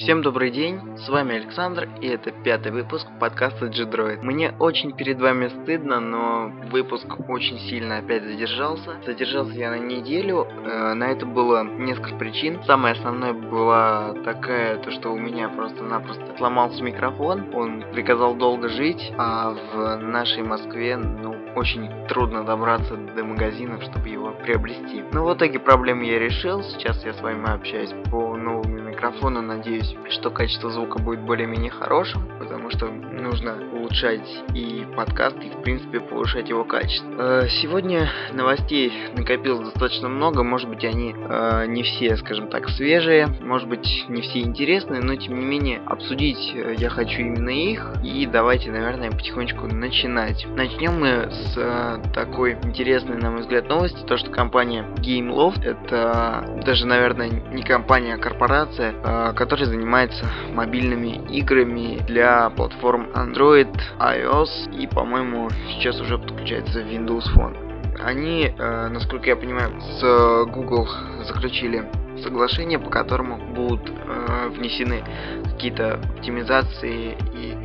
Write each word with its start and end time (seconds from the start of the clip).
Всем 0.00 0.22
добрый 0.22 0.50
день, 0.50 0.80
с 0.96 1.10
вами 1.10 1.36
Александр, 1.36 1.86
и 2.00 2.06
это 2.06 2.30
пятый 2.30 2.72
выпуск 2.72 3.06
подкаста 3.20 3.66
G-Droid. 3.66 4.22
Мне 4.22 4.54
очень 4.58 4.92
перед 4.92 5.20
вами 5.20 5.48
стыдно, 5.48 6.00
но 6.00 6.50
выпуск 6.70 7.06
очень 7.28 7.58
сильно 7.68 7.98
опять 7.98 8.24
задержался. 8.24 8.96
Задержался 9.04 9.52
я 9.52 9.68
на 9.68 9.78
неделю, 9.78 10.46
э, 10.46 10.94
на 10.94 11.04
это 11.04 11.26
было 11.26 11.64
несколько 11.64 12.16
причин. 12.16 12.62
Самая 12.64 12.94
основная 12.94 13.34
была 13.34 14.14
такая, 14.24 14.78
то 14.78 14.90
что 14.90 15.10
у 15.10 15.18
меня 15.18 15.50
просто-напросто 15.50 16.34
сломался 16.38 16.82
микрофон, 16.82 17.54
он 17.54 17.84
приказал 17.92 18.34
долго 18.34 18.70
жить, 18.70 19.12
а 19.18 19.50
в 19.50 19.96
нашей 19.98 20.42
Москве, 20.42 20.96
ну, 20.96 21.36
очень 21.56 22.06
трудно 22.08 22.42
добраться 22.44 22.96
до 22.96 23.22
магазинов, 23.22 23.82
чтобы 23.82 24.08
его 24.08 24.32
приобрести. 24.32 25.04
Но 25.12 25.26
в 25.26 25.34
итоге 25.34 25.58
проблему 25.58 26.04
я 26.04 26.18
решил, 26.18 26.62
сейчас 26.62 27.04
я 27.04 27.12
с 27.12 27.20
вами 27.20 27.52
общаюсь 27.52 27.92
по 28.10 28.34
новому 28.34 28.59
микрофону, 29.00 29.40
надеюсь, 29.40 29.94
что 30.10 30.30
качество 30.30 30.70
звука 30.70 30.98
будет 30.98 31.20
более-менее 31.20 31.70
хорошим, 31.70 32.28
потому 32.38 32.70
что 32.70 32.86
нужно 32.88 33.56
улучшать 33.72 34.28
и 34.54 34.86
подкаст, 34.94 35.36
и 35.42 35.48
в 35.48 35.62
принципе 35.62 36.00
повышать 36.00 36.50
его 36.50 36.64
качество. 36.64 37.44
Э, 37.44 37.48
сегодня 37.48 38.10
новостей 38.34 38.92
накопилось 39.16 39.70
достаточно 39.70 40.08
много, 40.08 40.42
может 40.42 40.68
быть 40.68 40.84
они 40.84 41.14
э, 41.16 41.64
не 41.68 41.82
все, 41.82 42.16
скажем 42.18 42.48
так, 42.48 42.68
свежие, 42.68 43.28
может 43.40 43.68
быть 43.68 44.04
не 44.08 44.20
все 44.20 44.40
интересные, 44.40 45.00
но 45.00 45.14
тем 45.16 45.38
не 45.38 45.46
менее 45.46 45.80
обсудить 45.86 46.52
э, 46.54 46.74
я 46.76 46.90
хочу 46.90 47.20
именно 47.20 47.48
их, 47.48 47.94
и 48.04 48.26
давайте, 48.26 48.70
наверное, 48.70 49.10
потихонечку 49.10 49.66
начинать. 49.66 50.46
Начнем 50.56 51.00
мы 51.00 51.30
с 51.30 52.00
такой 52.12 52.58
интересной, 52.62 53.16
на 53.16 53.30
мой 53.30 53.40
взгляд, 53.40 53.66
новости, 53.68 54.04
то 54.06 54.18
что 54.18 54.30
компания 54.30 54.84
GameLoft, 54.98 55.64
это 55.64 56.60
даже, 56.66 56.86
наверное, 56.86 57.30
не 57.30 57.62
компания, 57.62 58.14
а 58.14 58.18
корпорация, 58.18 58.89
которая 59.34 59.66
занимается 59.66 60.26
мобильными 60.52 61.20
играми 61.30 62.00
для 62.06 62.50
платформ 62.50 63.08
Android, 63.14 63.74
iOS 63.98 64.70
и, 64.78 64.86
по-моему, 64.86 65.50
сейчас 65.68 66.00
уже 66.00 66.18
подключается 66.18 66.80
Windows 66.80 67.24
Phone. 67.34 67.70
Они, 68.02 68.52
э, 68.56 68.88
насколько 68.88 69.28
я 69.28 69.36
понимаю, 69.36 69.78
с 69.80 70.44
Google 70.50 70.88
заключили 71.24 71.84
соглашение, 72.22 72.78
по 72.78 72.90
которому 72.90 73.36
будут 73.54 73.90
э, 73.90 74.48
внесены 74.48 75.02
какие-то 75.44 75.94
оптимизации 75.94 77.16
и 77.34 77.56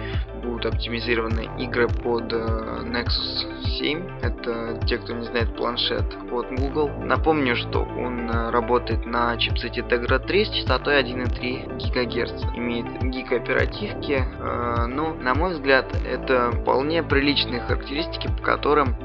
будут 0.66 0.74
оптимизированы 0.74 1.50
игры 1.60 1.88
под 1.88 2.34
э, 2.34 2.38
Nexus 2.84 3.64
7. 3.80 4.20
Это 4.22 4.80
те, 4.86 4.98
кто 4.98 5.14
не 5.14 5.26
знает 5.26 5.56
планшет 5.56 6.06
от 6.32 6.52
Google. 6.60 6.90
Напомню, 7.04 7.56
что 7.56 7.80
он 7.80 8.30
э, 8.30 8.50
работает 8.52 9.06
на 9.06 9.38
чипсете 9.38 9.82
Tegra 9.82 10.20
3 10.20 10.46
с 10.46 10.50
частотой 10.50 11.02
1,3 11.02 11.92
ГГц. 11.92 12.44
Имеет 12.56 12.86
гигооперативки. 13.04 14.24
Э, 14.40 14.86
но, 14.88 15.14
на 15.14 15.34
мой 15.36 15.54
взгляд, 15.54 15.86
это 16.06 16.52
вполне 16.52 17.04
приличные 17.04 17.62
характеристики, 17.62 18.28
по 18.28 18.44
которым 18.44 18.96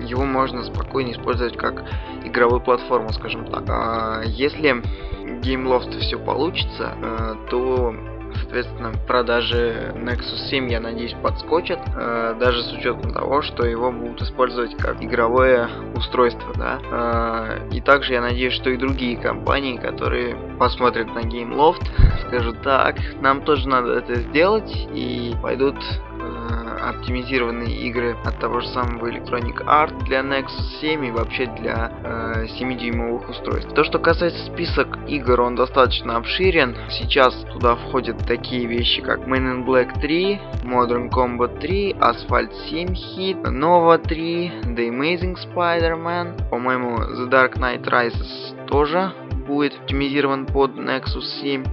его 0.00 0.24
можно 0.24 0.62
спокойно 0.62 1.12
использовать 1.12 1.56
как 1.56 1.84
игровую 2.24 2.60
платформу, 2.60 3.12
скажем 3.12 3.46
так. 3.46 3.64
А 3.68 4.22
если 4.24 4.82
GameLoft 5.42 5.98
все 5.98 6.18
получится, 6.18 6.94
то 7.50 7.94
соответственно, 8.40 8.92
продажи 9.06 9.92
Nexus 9.96 10.48
7, 10.50 10.70
я 10.70 10.80
надеюсь, 10.80 11.14
подскочат, 11.22 11.80
э, 11.94 12.36
даже 12.38 12.62
с 12.62 12.72
учетом 12.72 13.12
того, 13.12 13.42
что 13.42 13.64
его 13.64 13.90
будут 13.92 14.22
использовать 14.22 14.76
как 14.76 15.02
игровое 15.02 15.68
устройство, 15.94 16.52
да. 16.54 16.78
Э, 16.90 17.68
и 17.72 17.80
также 17.80 18.14
я 18.14 18.20
надеюсь, 18.20 18.54
что 18.54 18.70
и 18.70 18.76
другие 18.76 19.16
компании, 19.16 19.76
которые 19.76 20.36
посмотрят 20.58 21.08
на 21.14 21.20
GameLoft, 21.20 21.84
скажут, 22.28 22.62
так, 22.62 22.96
нам 23.20 23.42
тоже 23.42 23.68
надо 23.68 23.92
это 23.92 24.16
сделать, 24.16 24.70
и 24.94 25.34
пойдут 25.42 25.76
оптимизированные 26.78 27.74
игры 27.88 28.16
от 28.24 28.38
того 28.38 28.60
же 28.60 28.68
самого 28.68 29.06
Electronic 29.06 29.64
Art 29.66 30.04
для 30.04 30.20
Nexus 30.20 30.80
7 30.80 31.06
и 31.06 31.10
вообще 31.10 31.46
для 31.46 31.92
э, 32.02 32.46
7-дюймовых 32.58 33.30
устройств. 33.30 33.72
То, 33.74 33.84
что 33.84 33.98
касается 33.98 34.44
список 34.46 34.98
игр, 35.06 35.40
он 35.40 35.54
достаточно 35.54 36.16
обширен. 36.16 36.76
Сейчас 36.90 37.34
туда 37.52 37.76
входят 37.76 38.18
такие 38.26 38.66
вещи, 38.66 39.02
как 39.02 39.20
Men 39.20 39.64
in 39.64 39.66
Black 39.66 40.00
3, 40.00 40.40
Modern 40.64 41.10
Combat 41.10 41.58
3, 41.60 41.96
Asphalt 42.00 42.52
7 42.70 42.88
Hit, 42.88 43.42
Nova 43.42 43.98
3, 43.98 44.52
The 44.76 44.88
Amazing 44.88 45.36
Spider-Man, 45.36 46.48
по-моему, 46.48 46.96
The 46.98 47.28
Dark 47.28 47.58
Knight 47.58 47.84
Rises 47.84 48.66
тоже 48.66 49.12
будет 49.46 49.74
оптимизирован 49.80 50.46
под 50.46 50.72
Nexus 50.72 51.24
7. 51.40 51.64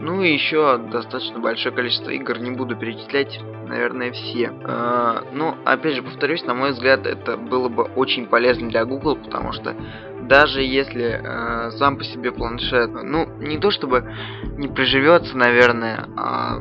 Ну 0.00 0.22
и 0.22 0.32
еще 0.32 0.78
достаточно 0.78 1.40
большое 1.40 1.74
количество 1.74 2.08
игр, 2.10 2.38
не 2.38 2.50
буду 2.50 2.74
перечислять, 2.74 3.38
наверное, 3.66 4.12
все. 4.12 4.50
Э, 4.64 5.22
ну, 5.32 5.54
опять 5.66 5.94
же, 5.94 6.02
повторюсь, 6.02 6.42
на 6.44 6.54
мой 6.54 6.72
взгляд, 6.72 7.06
это 7.06 7.36
было 7.36 7.68
бы 7.68 7.84
очень 7.84 8.26
полезно 8.26 8.70
для 8.70 8.86
Google, 8.86 9.16
потому 9.16 9.52
что 9.52 9.76
даже 10.22 10.62
если 10.62 11.20
э, 11.22 11.70
сам 11.72 11.98
по 11.98 12.04
себе 12.04 12.32
планшет, 12.32 12.90
ну, 12.92 13.26
не 13.40 13.58
то 13.58 13.70
чтобы 13.70 14.10
не 14.56 14.68
приживется, 14.68 15.36
наверное, 15.36 16.08
а 16.16 16.60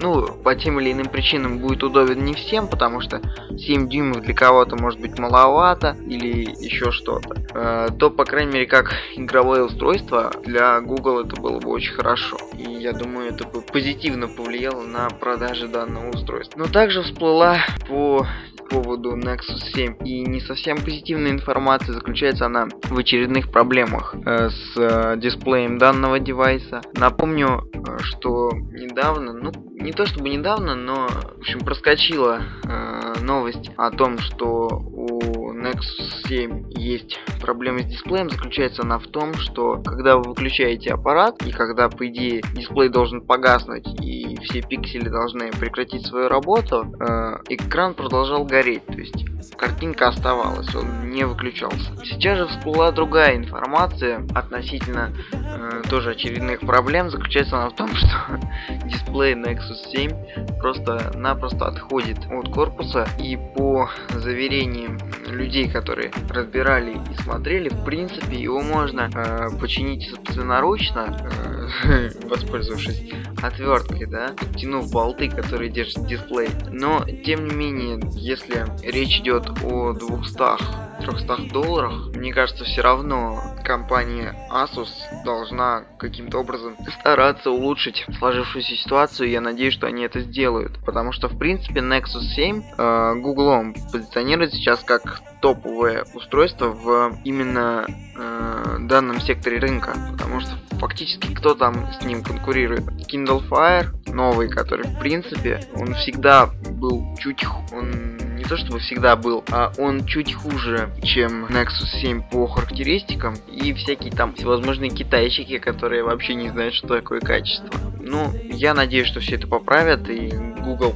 ну, 0.00 0.26
по 0.42 0.54
тем 0.54 0.80
или 0.80 0.92
иным 0.92 1.08
причинам 1.08 1.58
будет 1.58 1.82
удобен 1.82 2.24
не 2.24 2.34
всем, 2.34 2.68
потому 2.68 3.00
что 3.00 3.20
7 3.50 3.88
дюймов 3.88 4.20
для 4.20 4.34
кого-то 4.34 4.76
может 4.76 5.00
быть 5.00 5.18
маловато 5.18 5.96
или 6.06 6.50
еще 6.62 6.90
что-то, 6.90 7.36
э, 7.54 7.88
то, 7.98 8.10
по 8.10 8.24
крайней 8.24 8.52
мере, 8.52 8.66
как 8.66 8.92
игровое 9.16 9.64
устройство 9.64 10.32
для 10.44 10.80
Google 10.80 11.20
это 11.20 11.40
было 11.40 11.58
бы 11.58 11.70
очень 11.70 11.94
хорошо. 11.94 12.36
И 12.56 12.62
я 12.62 12.92
думаю, 12.92 13.30
это 13.30 13.44
бы 13.44 13.60
позитивно 13.60 14.28
повлияло 14.28 14.82
на 14.82 15.08
продажи 15.08 15.68
данного 15.68 16.10
устройства. 16.10 16.58
Но 16.58 16.66
также 16.66 17.02
всплыла 17.02 17.58
по 17.88 18.26
поводу 18.68 19.16
Nexus 19.16 19.58
7 19.74 19.96
и 20.04 20.22
не 20.22 20.40
совсем 20.40 20.76
позитивная 20.78 21.32
информация, 21.32 21.94
заключается 21.94 22.46
она 22.46 22.68
в 22.84 22.98
очередных 22.98 23.50
проблемах 23.50 24.14
э, 24.24 24.50
с 24.50 24.76
э, 24.76 25.16
дисплеем 25.18 25.78
данного 25.78 26.18
девайса. 26.20 26.80
Напомню, 26.94 27.68
э, 27.72 27.98
что 28.00 28.50
недавно, 28.52 29.32
ну 29.32 29.52
не 29.80 29.92
то 29.92 30.06
чтобы 30.06 30.28
недавно, 30.28 30.74
но 30.74 31.08
в 31.08 31.38
общем 31.38 31.60
проскочила 31.60 32.40
э, 32.64 33.20
новость 33.22 33.70
о 33.76 33.90
том, 33.90 34.18
что 34.18 34.68
у 34.68 35.37
Nexus 35.68 36.26
7 36.28 36.70
есть 36.78 37.18
проблемы 37.40 37.80
с 37.80 37.84
дисплеем. 37.84 38.30
Заключается 38.30 38.82
она 38.82 38.98
в 38.98 39.06
том, 39.08 39.34
что 39.34 39.82
когда 39.84 40.16
вы 40.16 40.30
выключаете 40.30 40.94
аппарат 40.94 41.42
и 41.44 41.50
когда 41.50 41.88
по 41.90 42.06
идее 42.08 42.42
дисплей 42.54 42.88
должен 42.88 43.20
погаснуть 43.20 43.86
и 44.00 44.36
все 44.44 44.62
пиксели 44.62 45.08
должны 45.08 45.50
прекратить 45.52 46.06
свою 46.06 46.28
работу, 46.28 46.86
э, 47.00 47.38
экран 47.50 47.94
продолжал 47.94 48.44
гореть, 48.44 48.86
то 48.86 48.94
есть 48.94 49.26
картинка 49.56 50.08
оставалась, 50.08 50.74
он 50.74 51.10
не 51.10 51.24
выключался. 51.24 51.96
Сейчас 52.04 52.38
же 52.38 52.46
всплыла 52.46 52.90
другая 52.90 53.36
информация 53.36 54.26
относительно 54.34 55.10
э, 55.32 55.82
тоже 55.90 56.12
очередных 56.12 56.60
проблем. 56.60 57.10
Заключается 57.10 57.56
она 57.56 57.70
в 57.70 57.74
том, 57.74 57.88
что 57.94 58.40
дисплей 58.84 59.34
Nexus 59.34 59.90
7 59.90 60.58
просто-напросто 60.60 61.66
отходит 61.66 62.18
от 62.30 62.52
корпуса 62.52 63.06
и 63.18 63.36
по 63.56 63.90
заверениям 64.10 64.98
людей, 65.26 65.57
которые 65.66 66.12
разбирали 66.28 67.00
и 67.10 67.22
смотрели, 67.22 67.68
в 67.68 67.84
принципе 67.84 68.36
его 68.36 68.60
можно 68.60 69.10
э, 69.12 69.58
починить 69.58 70.08
собственноручно, 70.08 71.68
э, 71.84 72.10
воспользовавшись 72.28 73.10
отверткой, 73.42 74.06
да, 74.06 74.28
подтянув 74.36 74.90
болты, 74.90 75.28
которые 75.28 75.70
держат 75.70 76.06
дисплей. 76.06 76.48
Но, 76.70 77.04
тем 77.24 77.46
не 77.46 77.54
менее, 77.54 78.00
если 78.14 78.66
речь 78.82 79.20
идет 79.20 79.48
о 79.64 79.92
200-300 79.92 81.50
долларах, 81.50 82.14
мне 82.14 82.32
кажется, 82.32 82.64
все 82.64 82.82
равно 82.82 83.47
компания 83.68 84.34
Asus 84.50 84.88
должна 85.24 85.84
каким-то 85.98 86.38
образом 86.38 86.74
стараться 87.00 87.50
улучшить 87.50 88.06
сложившуюся 88.18 88.74
ситуацию. 88.76 89.28
Я 89.28 89.42
надеюсь, 89.42 89.74
что 89.74 89.86
они 89.86 90.04
это 90.04 90.20
сделают. 90.20 90.82
Потому 90.86 91.12
что, 91.12 91.28
в 91.28 91.38
принципе, 91.38 91.80
Nexus 91.80 92.22
7 92.34 92.62
э, 92.78 93.14
Google 93.16 93.74
позиционирует 93.92 94.54
сейчас 94.54 94.80
как 94.80 95.20
топовое 95.42 96.06
устройство 96.14 96.68
в 96.68 97.18
именно 97.24 97.86
э, 97.86 98.76
данном 98.80 99.20
секторе 99.20 99.58
рынка. 99.58 99.94
Потому 100.12 100.40
что 100.40 100.52
фактически 100.78 101.34
кто 101.34 101.54
там 101.54 101.88
с 102.00 102.04
ним 102.04 102.22
конкурирует? 102.22 102.84
Kindle 103.12 103.46
Fire 103.48 103.88
новый, 104.12 104.48
который 104.48 104.86
в 104.86 104.98
принципе 104.98 105.60
он 105.74 105.94
всегда 105.94 106.50
был 106.70 107.16
чуть 107.18 107.44
он 107.72 108.16
не 108.36 108.44
то 108.44 108.56
чтобы 108.56 108.78
всегда 108.78 109.16
был, 109.16 109.44
а 109.50 109.72
он 109.78 110.06
чуть 110.06 110.32
хуже, 110.32 110.90
чем 111.02 111.46
Nexus 111.46 112.00
7 112.00 112.22
по 112.30 112.46
характеристикам 112.46 113.34
и 113.50 113.72
всякие 113.74 114.12
там 114.12 114.34
всевозможные 114.34 114.90
китайчики, 114.90 115.58
которые 115.58 116.04
вообще 116.04 116.34
не 116.34 116.48
знают, 116.48 116.74
что 116.74 116.86
такое 116.88 117.20
качество. 117.20 117.68
Ну, 118.00 118.32
я 118.44 118.74
надеюсь, 118.74 119.08
что 119.08 119.20
все 119.20 119.34
это 119.34 119.48
поправят 119.48 120.08
и 120.08 120.28
Google, 120.62 120.94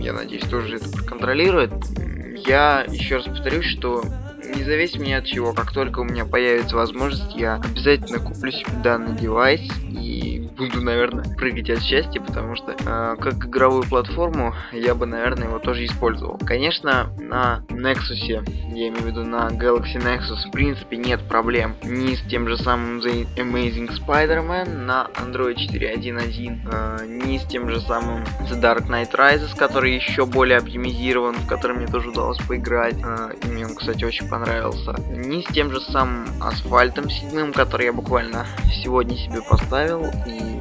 я 0.00 0.12
надеюсь, 0.12 0.44
тоже 0.44 0.76
это 0.76 0.88
проконтролирует. 0.88 1.72
Я 2.46 2.84
еще 2.88 3.16
раз 3.16 3.24
повторюсь, 3.24 3.66
что 3.66 4.04
независимо 4.54 5.04
ни 5.06 5.12
от 5.12 5.24
чего, 5.24 5.52
как 5.52 5.72
только 5.72 6.00
у 6.00 6.04
меня 6.04 6.24
появится 6.24 6.76
возможность, 6.76 7.34
я 7.34 7.56
обязательно 7.56 8.18
куплю 8.18 8.52
себе 8.52 8.72
данный 8.82 9.16
девайс 9.18 9.60
и 9.90 10.13
буду, 10.56 10.80
наверное, 10.80 11.24
прыгать 11.36 11.70
от 11.70 11.82
счастья, 11.82 12.20
потому 12.20 12.56
что 12.56 12.72
э, 12.72 13.16
как 13.20 13.46
игровую 13.46 13.82
платформу 13.84 14.54
я 14.72 14.94
бы, 14.94 15.06
наверное, 15.06 15.48
его 15.48 15.58
тоже 15.58 15.84
использовал. 15.84 16.38
Конечно, 16.38 17.10
на 17.18 17.64
Nexus, 17.68 18.14
я 18.26 18.38
имею 18.88 19.02
в 19.02 19.06
виду 19.06 19.24
на 19.24 19.48
Galaxy 19.48 19.96
Nexus, 19.96 20.48
в 20.48 20.50
принципе, 20.50 20.96
нет 20.96 21.20
проблем 21.28 21.76
ни 21.84 22.14
с 22.14 22.22
тем 22.22 22.48
же 22.48 22.56
самым 22.56 22.98
The 22.98 23.26
Amazing 23.36 23.90
Spider-Man 23.98 24.78
на 24.78 25.08
Android 25.14 25.56
4.1.1, 25.56 26.60
э, 26.70 27.06
ни 27.06 27.38
с 27.38 27.44
тем 27.44 27.68
же 27.68 27.80
самым 27.80 28.24
The 28.48 28.60
Dark 28.60 28.88
Knight 28.88 29.12
Rises, 29.12 29.56
который 29.56 29.94
еще 29.94 30.26
более 30.26 30.58
оптимизирован, 30.58 31.34
в 31.34 31.46
который 31.46 31.76
мне 31.76 31.86
тоже 31.86 32.10
удалось 32.10 32.38
поиграть, 32.38 32.96
э, 33.02 33.34
и 33.42 33.46
мне 33.48 33.66
он, 33.66 33.74
кстати, 33.74 34.04
очень 34.04 34.28
понравился, 34.28 34.94
ни 35.10 35.42
с 35.42 35.46
тем 35.46 35.70
же 35.70 35.80
самым 35.80 36.26
Асфальтом 36.42 37.10
7, 37.10 37.52
который 37.52 37.86
я 37.86 37.92
буквально 37.92 38.46
сегодня 38.82 39.16
себе 39.16 39.40
поставил, 39.48 40.04
и 40.26 40.53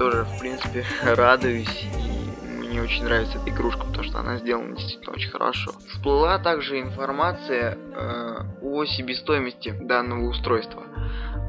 тоже, 0.00 0.24
в 0.24 0.38
принципе, 0.38 0.84
радуюсь 1.04 1.84
и 1.84 2.50
мне 2.70 2.80
очень 2.80 3.04
нравится 3.04 3.38
эта 3.38 3.50
игрушка, 3.50 3.84
потому 3.84 4.04
что 4.04 4.18
она 4.18 4.38
сделана 4.38 4.74
действительно 4.74 5.12
очень 5.12 5.30
хорошо. 5.30 5.72
Всплыла 5.90 6.38
также 6.38 6.80
информация 6.80 7.76
э, 7.76 8.42
о 8.62 8.84
себестоимости 8.86 9.74
данного 9.82 10.26
устройства. 10.28 10.84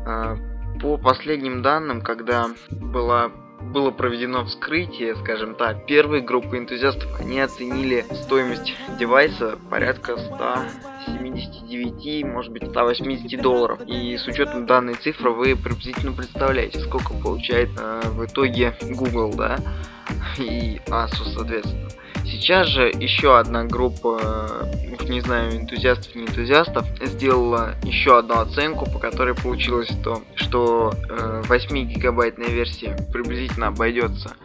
Э, 0.06 0.36
по 0.82 0.98
последним 0.98 1.62
данным, 1.62 2.02
когда 2.02 2.48
была 2.70 3.32
было 3.62 3.92
проведено 3.92 4.44
вскрытие, 4.44 5.16
скажем 5.16 5.56
так, 5.56 5.86
первой 5.86 6.22
группы 6.22 6.58
энтузиастов, 6.58 7.22
они 7.22 7.40
оценили 7.40 8.04
стоимость 8.24 8.74
девайса 9.00 9.58
порядка 9.70 10.18
179, 11.04 12.26
может 12.26 12.52
быть 12.52 12.64
180 12.68 13.42
долларов. 13.42 13.80
И 13.88 14.18
с 14.18 14.28
учетом 14.28 14.66
данной 14.66 14.96
цифры 14.96 15.32
вы 15.32 15.56
приблизительно 15.56 16.12
представляете, 16.14 16.80
сколько 16.80 17.14
получает 17.14 17.70
э, 17.80 18.02
в 18.10 18.26
итоге 18.26 18.74
Google, 18.82 19.34
да, 19.36 19.58
и 20.38 20.80
Asus, 20.88 21.34
соответственно. 21.36 21.90
Сейчас 22.26 22.68
же 22.68 22.84
еще 22.88 23.38
одна 23.38 23.66
группа, 23.66 24.70
не 25.10 25.22
знаю, 25.22 25.58
энтузиастов, 25.58 26.16
не 26.16 26.24
энтузиастов, 26.24 26.86
сделала 27.02 27.76
еще 27.84 28.20
одну 28.20 28.40
оценку, 28.40 28.90
по 28.90 29.00
которой 29.00 29.36
получилось 29.36 29.90
то, 30.04 30.22
что 30.36 30.94
э, 31.10 31.42
8-гигабайтная 31.48 32.50
версия 32.50 32.96
приблизительно 33.12 33.68
обойдется 33.68 34.36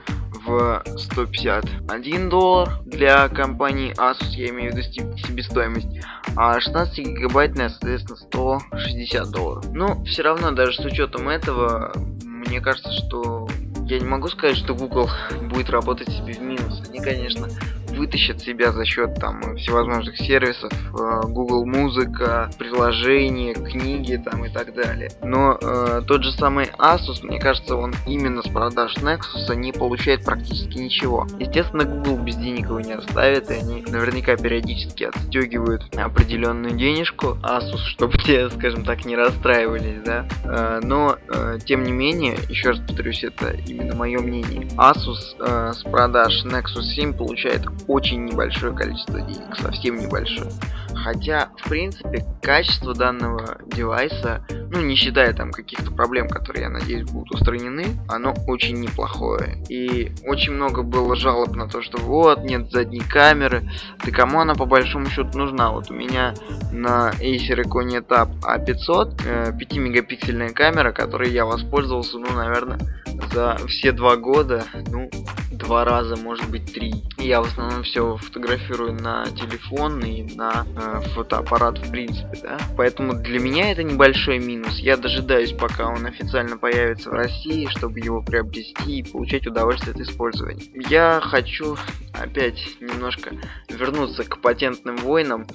в 0.47 0.83
151 0.97 2.29
доллар 2.29 2.69
для 2.85 3.29
компании 3.29 3.93
Asus, 3.99 4.31
я 4.31 4.51
имею 4.51 4.73
в 4.73 4.77
виду 4.77 5.17
себестоимость, 5.19 5.89
а 6.37 6.61
16 6.61 6.99
гигабайтная, 6.99 7.69
соответственно, 7.69 8.17
160 8.17 9.31
долларов. 9.31 9.65
Но 9.73 10.05
все 10.05 10.23
равно, 10.23 10.53
даже 10.53 10.81
с 10.81 10.85
учетом 10.85 11.29
этого, 11.29 11.93
мне 12.25 12.61
кажется, 12.61 12.93
что 12.93 13.49
я 13.87 13.99
не 13.99 14.07
могу 14.07 14.29
сказать, 14.29 14.57
что 14.57 14.75
Google 14.75 15.09
будет 15.43 15.71
работать 15.71 16.09
себе 16.09 16.35
в 16.35 16.41
минус. 16.41 16.83
Они, 16.89 17.01
конечно, 17.01 17.49
вытащат 17.97 18.41
себя 18.41 18.73
за 18.73 18.85
счет 18.85 19.15
там 19.15 19.57
всевозможных 19.57 20.17
сервисов, 20.19 20.73
э, 20.73 21.21
Google 21.29 21.67
Музыка, 21.67 22.51
приложения, 22.59 23.55
книги 23.55 24.17
там 24.17 24.45
и 24.45 24.49
так 24.49 24.75
далее. 24.75 25.11
Но 25.23 25.59
э, 25.61 26.03
тот 26.07 26.23
же 26.23 26.33
самый 26.33 26.67
Asus, 26.79 27.25
мне 27.25 27.39
кажется, 27.39 27.77
он 27.77 27.95
именно 28.07 28.43
с 28.43 28.49
продаж 28.49 28.97
Nexus 28.97 29.55
не 29.55 29.73
получает 29.73 30.25
практически 30.25 30.79
ничего. 30.79 31.27
Естественно, 31.39 31.85
Google 31.85 32.19
без 32.19 32.37
денег 32.37 32.67
его 32.67 32.81
не 32.81 32.93
оставит, 32.93 33.51
и 33.51 33.55
они 33.55 33.83
наверняка 33.83 34.37
периодически 34.37 35.05
отстегивают 35.05 35.95
определенную 35.97 36.75
денежку 36.77 37.37
Asus, 37.43 37.79
чтобы 37.87 38.19
те, 38.19 38.51
скажем 38.51 38.85
так, 38.85 39.05
не 39.05 39.17
расстраивались, 39.17 40.03
да. 40.05 40.27
Э, 40.45 40.81
но, 40.83 41.17
э, 41.29 41.59
тем 41.65 41.85
не 41.85 41.93
менее, 41.93 42.37
еще 42.49 42.71
раз 42.71 42.79
повторюсь, 42.79 43.25
это 43.25 43.51
именно 43.67 43.95
мое 43.95 44.19
мнение. 44.21 44.63
Asus 44.77 45.37
э, 45.39 45.73
с 45.73 45.83
продаж 45.83 46.45
Nexus 46.45 46.83
7 46.95 47.15
получает 47.15 47.63
очень 47.89 48.25
небольшое 48.25 48.75
количество 48.75 49.21
денег, 49.21 49.57
совсем 49.57 49.97
небольшое. 49.97 50.51
Хотя, 50.95 51.51
в 51.59 51.69
принципе, 51.69 52.25
качество 52.43 52.95
данного 52.95 53.59
девайса, 53.67 54.45
ну, 54.71 54.81
не 54.81 54.97
считая 54.97 55.33
там 55.35 55.53
каких-то 55.53 55.93
проблем, 55.93 56.29
которые, 56.29 56.65
я 56.65 56.71
надеюсь, 56.71 57.09
будут 57.09 57.33
устранены, 57.33 57.87
оно 58.09 58.35
очень 58.47 58.81
неплохое. 58.81 59.63
И 59.69 60.13
очень 60.25 60.53
много 60.53 60.83
было 60.83 61.15
жалоб 61.15 61.55
на 61.55 61.69
то, 61.69 61.83
что 61.83 61.99
вот, 61.99 62.43
нет 62.45 62.71
задней 62.73 63.01
камеры. 63.01 63.69
Да 64.05 64.11
кому 64.11 64.41
она 64.41 64.55
по 64.55 64.65
большому 64.65 65.07
счету 65.07 65.39
нужна? 65.39 65.71
Вот 65.71 65.91
у 65.91 65.95
меня 65.95 66.35
на 66.73 67.13
Acer 67.21 67.63
Icon 67.65 68.05
Tab 68.07 68.41
A500 68.41 69.55
5-мегапиксельная 69.57 70.51
камера, 70.51 70.93
которой 70.93 71.31
я 71.31 71.45
воспользовался, 71.45 72.19
ну, 72.19 72.33
наверное, 72.35 72.79
за 73.33 73.59
все 73.69 73.93
два 73.93 74.17
года, 74.17 74.65
ну, 74.89 75.11
два 75.53 75.85
раза, 75.85 76.17
может 76.17 76.49
быть, 76.51 76.73
три. 76.73 76.93
Я 77.19 77.43
в 77.43 77.47
основном 77.47 77.76
все 77.83 78.17
фотографирую 78.17 78.95
на 78.95 79.27
телефон 79.27 80.01
и 80.01 80.23
на 80.35 80.67
э, 80.77 81.01
фотоаппарат 81.15 81.79
в 81.79 81.91
принципе, 81.91 82.39
да. 82.43 82.59
Поэтому 82.77 83.15
для 83.15 83.39
меня 83.39 83.73
это 83.73 83.83
небольшой 83.83 84.39
минус. 84.39 84.79
Я 84.79 84.97
дожидаюсь, 84.97 85.53
пока 85.53 85.89
он 85.89 86.05
официально 86.07 86.57
появится 86.57 87.11
в 87.11 87.15
России, 87.15 87.67
чтобы 87.67 88.01
его 88.01 88.23
приобрести 88.23 88.99
и 88.99 89.03
получать 89.03 89.47
удовольствие 89.47 89.95
от 89.95 90.01
использования. 90.01 90.65
Я 90.89 91.21
хочу 91.23 91.77
опять 92.15 92.59
немножко 92.81 93.31
вернуться 93.69 94.25
к 94.25 94.39
патентным 94.39 94.97
войнам. 94.97 95.47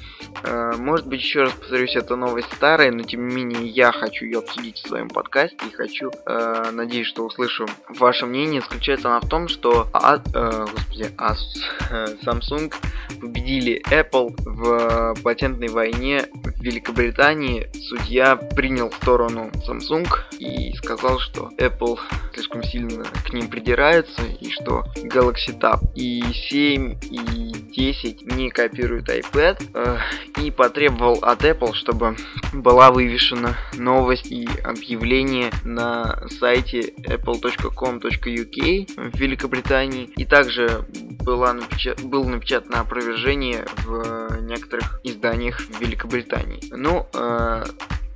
Э, 0.44 0.74
может 0.77 1.07
быть, 1.07 1.21
еще 1.21 1.44
раз 1.44 1.53
повторюсь, 1.53 1.95
это 1.95 2.15
новость 2.15 2.51
старая, 2.53 2.91
но 2.91 3.03
тем 3.03 3.27
не 3.27 3.35
менее 3.35 3.67
я 3.67 3.91
хочу 3.91 4.25
ее 4.25 4.39
обсудить 4.39 4.77
в 4.77 4.88
своем 4.88 5.09
подкасте 5.09 5.57
и 5.67 5.74
хочу, 5.74 6.12
э, 6.25 6.71
надеюсь, 6.71 7.07
что 7.07 7.25
услышу 7.25 7.67
ваше 7.89 8.25
мнение. 8.25 8.62
Заключается 8.62 9.09
она 9.09 9.19
в 9.19 9.27
том, 9.27 9.47
что 9.47 9.88
а, 9.94 10.17
э, 10.33 10.65
господи, 10.71 11.12
Asus, 11.17 11.62
э, 11.89 12.10
Samsung 12.23 12.73
победили 13.19 13.81
Apple 13.89 14.33
в 14.43 15.15
патентной 15.21 15.69
войне 15.69 16.25
в 16.33 16.61
Великобритании. 16.61 17.69
Судья 17.89 18.35
принял 18.35 18.91
сторону 18.91 19.51
Samsung 19.67 20.07
и 20.39 20.73
сказал, 20.75 21.19
что 21.19 21.49
Apple 21.57 21.99
слишком 22.33 22.63
сильно 22.63 23.03
к 23.03 23.33
ним 23.33 23.49
придирается 23.49 24.21
и 24.39 24.51
что 24.51 24.83
Galaxy 24.97 25.57
Tab 25.59 25.79
и 25.95 26.23
7 26.49 26.97
и 27.09 27.51
10 27.71 28.35
не 28.35 28.49
копируют 28.49 29.09
iPad 29.09 29.61
э, 29.73 29.97
и 30.41 30.51
потребовал 30.51 31.19
от 31.21 31.43
Apple, 31.43 31.73
чтобы 31.73 32.15
была 32.53 32.91
вывешена 32.91 33.55
новость 33.77 34.31
и 34.31 34.47
объявление 34.63 35.51
на 35.63 36.27
сайте 36.39 36.93
apple.com.uk 37.07 39.11
в 39.11 39.17
Великобритании 39.17 40.09
и 40.15 40.25
также 40.25 40.85
была 41.24 41.53
напеча... 41.53 41.95
было 42.03 42.27
напечатано 42.27 42.79
опровержение 42.79 43.65
в 43.86 44.41
некоторых 44.41 45.00
изданиях 45.03 45.60
в 45.60 45.79
Великобритании. 45.79 46.62
Ну, 46.72 47.08
э, 47.13 47.63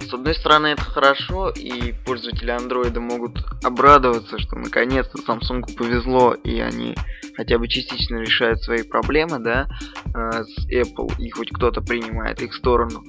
с 0.02 0.14
одной 0.14 0.36
стороны, 0.36 0.68
это 0.68 0.84
хорошо, 0.84 1.50
и 1.50 1.94
пользователи 2.06 2.52
андроида 2.52 3.00
могут 3.00 3.44
обрадоваться, 3.64 4.38
что 4.38 4.56
наконец-то 4.56 5.18
Samsung 5.20 5.76
повезло, 5.76 6.34
и 6.34 6.60
они 6.60 6.96
хотя 7.36 7.58
бы 7.58 7.68
частично 7.68 8.18
решают 8.18 8.62
свои 8.62 8.84
проблемы, 8.84 9.40
да, 9.40 9.68
э, 10.14 10.44
с 10.44 10.68
Apple, 10.72 11.12
и 11.20 11.30
хоть 11.32 11.52
кто-то 11.52 11.82
принимает 11.82 12.42
их 12.42 12.54
сторону. 12.54 13.04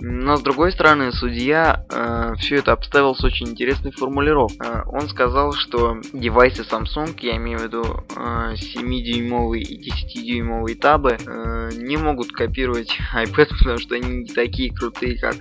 Но 0.00 0.36
с 0.36 0.42
другой 0.42 0.70
стороны, 0.72 1.10
судья 1.12 1.84
э, 1.90 2.34
все 2.38 2.56
это 2.56 2.72
обставил 2.72 3.16
с 3.16 3.24
очень 3.24 3.48
интересной 3.48 3.90
формулировкой. 3.90 4.66
Э, 4.66 4.82
он 4.86 5.08
сказал, 5.08 5.52
что 5.52 6.00
девайсы 6.12 6.62
Samsung, 6.62 7.18
я 7.20 7.36
имею 7.36 7.58
в 7.58 7.62
виду 7.62 7.84
э, 8.16 8.54
7-дюймовые 8.54 9.62
и 9.62 9.90
10-дюймовые 9.90 10.76
табы, 10.76 11.18
э, 11.18 11.70
не 11.74 11.96
могут 11.96 12.30
копировать 12.30 12.96
iPad, 13.14 13.48
потому 13.58 13.78
что 13.78 13.96
они 13.96 14.22
не 14.22 14.28
такие 14.28 14.72
крутые, 14.72 15.18
как 15.18 15.34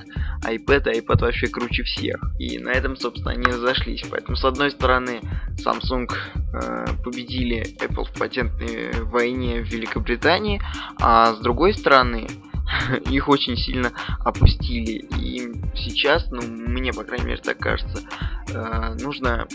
iPad, 0.43 0.87
а 0.87 0.93
iPad 0.93 1.21
вообще 1.21 1.47
круче 1.47 1.83
всех. 1.83 2.19
И 2.39 2.57
на 2.57 2.69
этом, 2.69 2.97
собственно, 2.97 3.31
они 3.31 3.45
разошлись. 3.45 4.03
Поэтому, 4.09 4.37
с 4.37 4.43
одной 4.43 4.71
стороны, 4.71 5.21
Samsung 5.63 6.11
э, 6.53 6.85
победили 7.03 7.75
Apple 7.79 8.05
в 8.05 8.17
патентной 8.17 9.03
войне 9.03 9.61
в 9.61 9.67
Великобритании, 9.67 10.61
а 10.99 11.33
с 11.33 11.39
другой 11.39 11.73
стороны, 11.73 12.27
их 13.09 13.27
очень 13.29 13.55
сильно 13.55 13.91
опустили. 14.24 15.05
И 15.19 15.51
сейчас, 15.75 16.27
ну, 16.31 16.41
мне, 16.41 16.93
по 16.93 17.03
крайней 17.03 17.25
мере, 17.25 17.41
так 17.41 17.57
кажется, 17.57 18.03
э, 18.50 18.97
нужно 19.01 19.47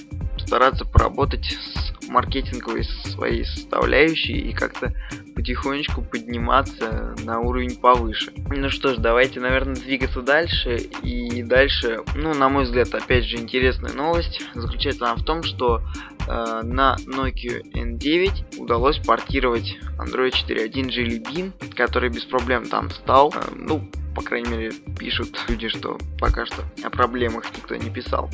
стараться 0.47 0.85
поработать 0.85 1.57
с 1.61 2.09
маркетинговой 2.09 2.85
своей 2.85 3.45
составляющей 3.45 4.39
и 4.39 4.53
как-то 4.53 4.93
потихонечку 5.35 6.03
подниматься 6.03 7.15
на 7.25 7.41
уровень 7.41 7.77
повыше. 7.77 8.33
Ну 8.37 8.69
что 8.69 8.95
ж, 8.95 8.99
давайте, 8.99 9.41
наверное, 9.41 9.75
двигаться 9.75 10.21
дальше. 10.21 10.77
И 11.03 11.43
дальше, 11.43 12.01
ну, 12.15 12.35
на 12.35 12.49
мой 12.49 12.65
взгляд, 12.65 12.95
опять 12.95 13.25
же, 13.25 13.39
интересная 13.39 13.93
новость. 13.93 14.43
Заключается 14.55 15.07
она 15.07 15.17
в 15.17 15.25
том, 15.25 15.43
что 15.43 15.83
э, 16.29 16.61
на 16.63 16.97
Nokia 17.07 17.63
N9 17.73 18.59
удалось 18.59 18.99
портировать 18.99 19.79
Android 19.99 20.33
4.1 20.33 20.73
Jelly 20.89 21.23
Bean, 21.23 21.53
который 21.75 22.11
без 22.11 22.25
проблем 22.25 22.67
там 22.67 22.91
стал. 22.91 23.33
Э, 23.35 23.41
ну, 23.57 23.89
по 24.14 24.23
крайней 24.23 24.50
мере, 24.50 24.73
пишут 24.99 25.38
люди, 25.49 25.69
что 25.69 25.99
пока 26.19 26.47
что 26.47 26.64
о 26.85 26.90
проблемах 26.90 27.45
никто 27.57 27.75
не 27.76 27.90
писал. 27.90 28.31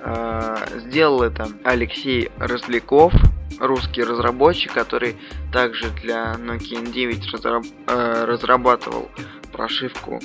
Э, 0.00 0.56
сделал 0.76 1.22
это 1.22 1.48
Алексей 1.64 2.30
Росляков, 2.38 3.12
русский 3.60 4.02
разработчик, 4.02 4.72
который 4.72 5.16
также 5.52 5.90
для 6.02 6.34
Nokia 6.34 6.84
N9 6.84 7.30
разраб 7.32 7.64
э, 7.86 8.24
разрабатывал 8.24 9.10
прошивку 9.52 10.20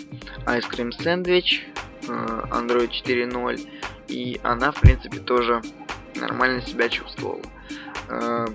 Ice 0.45 0.69
Cream 0.69 0.91
Sandwich 0.91 1.61
э, 2.07 2.43
Android 2.51 2.89
4.0 2.89 3.67
и 4.07 4.39
она 4.43 4.71
в 4.71 4.79
принципе 4.79 5.19
тоже 5.19 5.61
нормально 6.15 6.61
себя 6.61 6.89
чувствовала. 6.89 7.41
Э, 8.09 8.47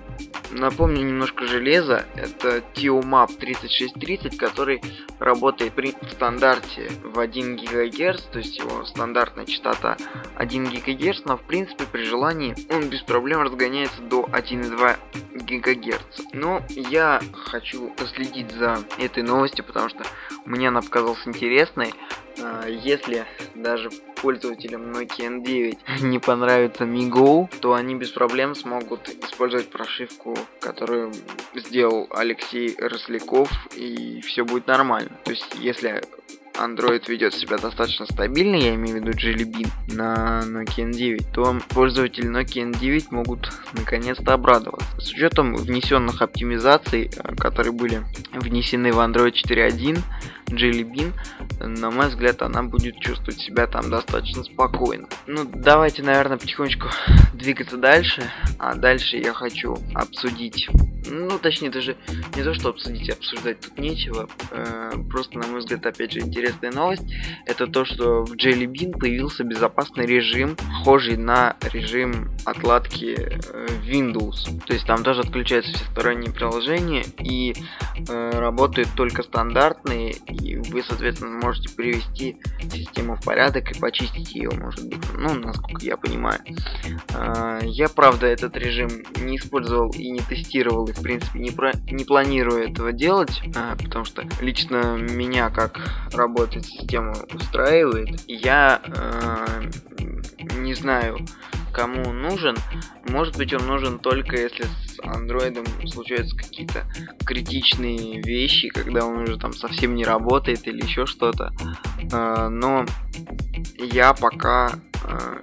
напомню 0.51 1.03
немножко 1.03 1.45
железа. 1.45 2.05
Это 2.15 2.63
TioMap 2.75 3.35
3630, 3.37 4.37
который 4.37 4.81
работает 5.19 5.73
при 5.73 5.95
стандарте 6.11 6.91
в 7.03 7.19
1 7.19 7.57
ГГц, 7.57 8.21
то 8.31 8.39
есть 8.39 8.57
его 8.57 8.85
стандартная 8.85 9.45
частота 9.45 9.97
1 10.35 10.65
ГГц, 10.65 11.25
но 11.25 11.37
в 11.37 11.41
принципе 11.41 11.85
при 11.85 12.03
желании 12.03 12.55
он 12.69 12.89
без 12.89 13.01
проблем 13.01 13.41
разгоняется 13.41 14.01
до 14.01 14.25
1,2 14.31 14.97
ГГц. 15.33 16.21
Но 16.33 16.61
я 16.69 17.21
хочу 17.33 17.89
последить 17.97 18.51
за 18.51 18.79
этой 18.97 19.23
новостью, 19.23 19.65
потому 19.65 19.89
что 19.89 20.03
мне 20.45 20.69
она 20.69 20.81
показалась 20.81 21.25
интересной. 21.25 21.93
А, 22.41 22.67
если 22.67 23.25
даже 23.55 23.89
пользователям 24.21 24.91
Nokia 24.91 25.43
N9 25.43 25.77
не 26.01 26.19
понравится 26.19 26.85
MiGo, 26.85 27.49
то 27.59 27.73
они 27.73 27.95
без 27.95 28.09
проблем 28.11 28.55
смогут 28.55 29.08
использовать 29.23 29.69
прошивку, 29.69 30.37
которую 30.59 31.13
сделал 31.55 32.07
Алексей 32.11 32.75
Росляков, 32.77 33.49
и 33.75 34.21
все 34.21 34.43
будет 34.43 34.67
нормально. 34.67 35.11
То 35.23 35.31
есть, 35.31 35.55
если 35.55 36.03
Android 36.59 37.03
ведет 37.07 37.33
себя 37.33 37.57
достаточно 37.57 38.05
стабильно, 38.05 38.55
я 38.55 38.75
имею 38.75 38.97
в 38.97 39.05
виду 39.05 39.11
Jelly 39.11 39.45
Bean 39.45 39.69
на 39.95 40.41
Nokia 40.45 40.89
N9, 40.89 41.31
то 41.33 41.57
пользователи 41.69 42.29
Nokia 42.29 42.71
N9 42.71 43.07
могут 43.11 43.51
наконец-то 43.73 44.33
обрадоваться. 44.33 44.87
С 44.99 45.11
учетом 45.11 45.55
внесенных 45.55 46.21
оптимизаций, 46.21 47.09
э, 47.15 47.35
которые 47.35 47.71
были 47.71 48.03
внесены 48.33 48.91
в 48.91 48.99
Android 48.99 49.33
4.1, 49.33 49.99
Jelly 50.47 50.83
Bean, 50.83 51.13
на 51.59 51.91
мой 51.91 52.07
взгляд, 52.07 52.41
она 52.41 52.63
будет 52.63 52.99
чувствовать 52.99 53.39
себя 53.39 53.67
там 53.67 53.89
достаточно 53.89 54.43
спокойно. 54.43 55.07
Ну, 55.27 55.45
давайте, 55.45 56.03
наверное, 56.03 56.37
потихонечку 56.37 56.87
двигаться 57.33 57.77
дальше. 57.77 58.23
А 58.57 58.73
дальше 58.75 59.17
я 59.17 59.33
хочу 59.33 59.77
обсудить 59.93 60.69
ну, 61.05 61.39
точнее, 61.39 61.69
даже 61.69 61.95
не 62.35 62.43
то, 62.43 62.53
что 62.53 62.69
обсудить, 62.69 63.09
обсуждать 63.09 63.59
тут 63.59 63.77
нечего. 63.77 64.27
Э, 64.51 64.91
просто, 65.09 65.37
на 65.37 65.47
мой 65.47 65.59
взгляд, 65.59 65.85
опять 65.85 66.11
же, 66.11 66.19
интересная 66.19 66.71
новость. 66.71 67.03
Это 67.45 67.67
то, 67.67 67.85
что 67.85 68.23
в 68.23 68.33
Jelly 68.33 68.65
Bean 68.65 68.97
появился 68.97 69.43
безопасный 69.43 70.05
режим, 70.05 70.55
похожий 70.55 71.17
на 71.17 71.55
режим 71.71 72.31
отладки 72.45 73.15
э, 73.17 73.67
Windows. 73.85 74.61
То 74.65 74.73
есть 74.73 74.85
там 74.85 75.03
тоже 75.03 75.21
отключаются 75.21 75.73
все 75.73 75.85
сторонние 75.91 76.31
приложения 76.31 77.03
и 77.19 77.55
э, 78.07 78.29
работают 78.39 78.89
только 78.95 79.23
стандартные. 79.23 80.15
И 80.27 80.57
вы, 80.57 80.83
соответственно, 80.83 81.39
можете 81.39 81.73
привести 81.75 82.37
систему 82.71 83.15
в 83.15 83.23
порядок 83.23 83.71
и 83.71 83.79
почистить 83.79 84.33
ее, 84.35 84.49
может 84.51 84.87
быть. 84.87 84.99
Ну, 85.17 85.33
насколько 85.35 85.85
я 85.85 85.97
понимаю. 85.97 86.39
Э, 87.13 87.59
я, 87.63 87.89
правда, 87.89 88.27
этот 88.27 88.55
режим 88.57 88.89
не 89.21 89.37
использовал 89.37 89.91
и 89.91 90.09
не 90.09 90.19
тестировал 90.19 90.88
в 90.91 91.01
принципе, 91.01 91.39
не, 91.39 91.51
про... 91.51 91.73
не 91.89 92.03
планирую 92.03 92.69
этого 92.69 92.91
делать, 92.91 93.41
а, 93.55 93.75
потому 93.75 94.05
что 94.05 94.27
лично 94.41 94.97
меня 94.97 95.49
как 95.49 95.79
работает 96.13 96.65
система 96.65 97.13
устраивает. 97.33 98.21
Я 98.27 98.81
э, 98.85 99.69
не 100.59 100.73
знаю, 100.73 101.19
кому 101.71 102.09
он 102.09 102.21
нужен. 102.21 102.55
Может 103.07 103.37
быть, 103.37 103.53
он 103.53 103.65
нужен 103.67 103.99
только 103.99 104.35
если 104.35 104.63
с 104.63 104.99
андроидом 105.03 105.65
случаются 105.87 106.35
какие-то 106.35 106.85
критичные 107.25 108.21
вещи, 108.21 108.69
когда 108.69 109.05
он 109.05 109.23
уже 109.23 109.37
там 109.37 109.53
совсем 109.53 109.95
не 109.95 110.03
работает 110.03 110.67
или 110.67 110.81
еще 110.81 111.05
что-то. 111.05 111.53
Э, 112.11 112.47
но 112.49 112.85
я 113.77 114.13
пока, 114.13 114.73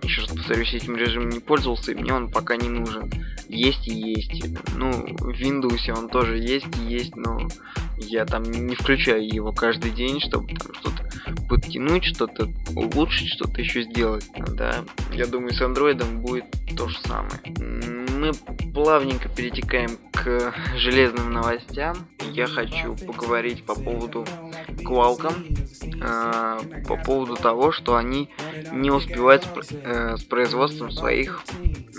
еще 0.03 0.23
раз 0.23 0.31
повторюсь, 0.31 0.75
этим 0.75 0.97
режимом 0.97 1.31
не 1.31 1.41
пользовался, 1.41 1.93
и 1.93 1.95
мне 1.95 2.13
он 2.13 2.31
пока 2.31 2.57
не 2.57 2.69
нужен 2.69 3.11
есть 3.49 3.87
и 3.89 3.95
есть. 3.95 4.45
Ну, 4.75 4.91
в 4.93 5.31
Windows 5.31 5.91
он 5.97 6.09
тоже 6.09 6.39
есть 6.39 6.67
и 6.81 6.93
есть, 6.93 7.17
но 7.17 7.49
я 7.99 8.27
там 8.27 8.43
не 8.43 8.75
включаю 8.75 9.27
его 9.27 9.53
каждый 9.53 9.91
день, 9.91 10.21
чтобы 10.21 10.49
там 10.49 10.75
что-то 10.75 11.09
подтянуть, 11.49 12.05
что-то 12.05 12.49
улучшить, 12.75 13.33
что-то 13.33 13.61
еще 13.61 13.83
сделать. 13.83 14.27
Да, 14.55 14.85
я 15.13 15.27
думаю, 15.27 15.55
с 15.55 15.61
андроидом 15.61 16.21
будет 16.21 16.45
то 16.77 16.89
же 16.89 16.99
самое. 17.01 17.41
Мы 17.59 18.33
плавненько 18.73 19.29
перетекаем 19.29 19.91
к 20.13 20.53
железным 20.77 21.33
новостям. 21.33 21.97
Я 22.33 22.47
хочу 22.47 22.95
поговорить 22.97 23.65
по 23.65 23.75
поводу 23.75 24.27
Qualcomm, 24.69 25.57
э, 26.01 26.83
по 26.87 26.97
поводу 26.97 27.37
того, 27.37 27.73
что 27.73 27.97
они 27.97 28.31
не 28.73 28.91
успевают 28.91 29.45
с, 29.45 29.73
э, 29.73 30.17
с 30.17 30.25
производством 30.25 30.91
своих 30.91 31.43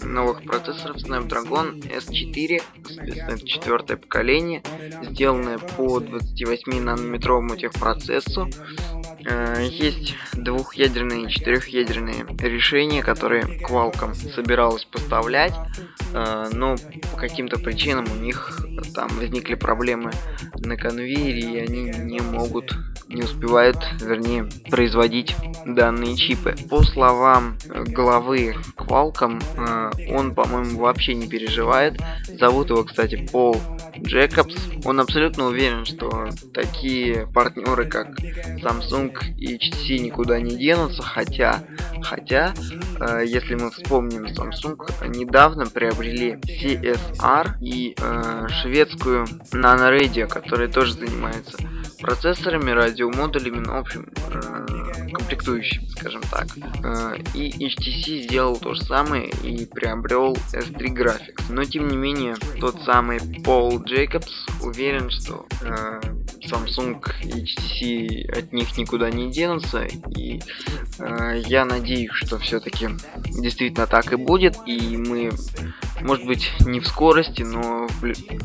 новых 0.03 0.43
процессоров 0.43 0.97
Snapdragon 0.97 1.81
S4, 1.81 2.61
соответственно, 2.87 3.31
это 3.31 3.47
четвертое 3.47 3.97
поколение, 3.97 4.63
сделанное 5.01 5.57
по 5.57 5.99
28 5.99 6.79
нанометровому 6.79 7.55
техпроцессу. 7.55 8.49
Э, 9.29 9.67
есть 9.69 10.15
двухъядерные 10.33 11.25
и 11.25 11.29
четырехъядерные 11.29 12.25
решения, 12.39 13.03
которые 13.03 13.43
Qualcomm 13.61 14.13
собиралась 14.13 14.85
поставлять, 14.85 15.53
э, 16.13 16.49
но 16.53 16.77
по 17.11 17.17
каким-то 17.17 17.59
причинам 17.59 18.05
у 18.09 18.15
них 18.15 18.57
там 18.95 19.09
возникли 19.09 19.55
проблемы 19.55 20.11
на 20.59 20.77
конвейере, 20.77 21.41
и 21.41 21.59
они 21.59 21.83
не 21.83 22.21
могут 22.21 22.73
не 23.09 23.23
успевают, 23.23 23.77
вернее, 24.01 24.49
производить 24.69 25.33
данные 25.65 26.17
чипы. 26.17 26.55
По 26.69 26.83
словам 26.83 27.57
главы 27.87 28.55
Qualcomm, 28.75 29.41
э, 29.57 30.13
он, 30.13 30.33
по-моему, 30.35 30.79
вообще 30.79 31.13
не 31.15 31.27
переживает. 31.27 31.99
Зовут 32.27 32.69
его, 32.69 32.83
кстати, 32.83 33.27
Пол 33.31 33.57
Джекобс. 34.01 34.55
Он 34.85 34.99
абсолютно 34.99 35.45
уверен, 35.45 35.85
что 35.85 36.29
такие 36.53 37.27
партнеры, 37.27 37.85
как 37.85 38.09
Samsung 38.61 39.13
и 39.37 39.57
HTC 39.57 39.99
никуда 39.99 40.39
не 40.39 40.55
денутся, 40.55 41.01
хотя, 41.01 41.63
хотя, 42.01 42.53
э, 42.99 43.23
если 43.25 43.55
мы 43.55 43.71
вспомним, 43.71 44.25
Samsung 44.25 44.77
недавно 45.15 45.65
приобрели 45.65 46.33
CSR 46.33 47.59
и 47.61 47.95
э, 47.99 48.47
шведскую 48.61 49.25
NanoRadio, 49.51 50.27
которая 50.27 50.67
тоже 50.67 50.93
занимается 50.93 51.57
процессорами, 51.99 52.71
радиомодулями, 52.71 53.57
ну, 53.57 53.73
в 53.73 53.77
общем, 53.77 54.07
э, 54.31 54.86
комплектующим, 55.09 55.87
скажем 55.89 56.21
так. 56.29 56.47
Э, 56.83 57.17
и 57.33 57.67
HTC 57.67 58.23
сделал 58.23 58.57
то 58.57 58.73
же 58.73 58.81
самое 58.83 59.29
и 59.29 59.65
приобрел 59.65 60.33
S3 60.53 60.77
Graphics. 60.93 61.43
Но, 61.49 61.63
тем 61.63 61.87
не 61.87 61.97
менее, 61.97 62.35
тот 62.59 62.81
самый 62.83 63.19
Пол 63.43 63.81
Джейкобс 63.81 64.45
уверен, 64.61 65.09
что 65.09 65.45
э, 65.61 66.01
Samsung 66.47 67.01
HTC 67.23 68.29
от 68.37 68.53
них 68.53 68.77
никуда 68.77 69.09
не 69.09 69.31
денутся. 69.31 69.85
И 70.15 70.41
э, 70.99 71.43
я 71.45 71.65
надеюсь, 71.65 72.11
что 72.13 72.37
все-таки 72.39 72.89
действительно 73.25 73.87
так 73.87 74.13
и 74.13 74.15
будет. 74.15 74.57
И 74.65 74.97
мы 74.97 75.31
может 76.01 76.25
быть 76.25 76.51
не 76.61 76.79
в 76.79 76.87
скорости, 76.87 77.43
но 77.43 77.87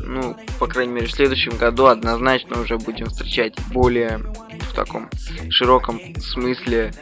ну, 0.01 0.35
по 0.59 0.67
крайней 0.67 0.93
мере 0.93 1.07
в 1.07 1.11
следующем 1.11 1.57
году 1.57 1.85
однозначно 1.85 2.61
уже 2.61 2.77
будем 2.77 3.07
встречать 3.07 3.55
более 3.71 4.17
в 4.17 4.73
таком 4.75 5.09
широком 5.49 5.99
смысле 6.19 6.93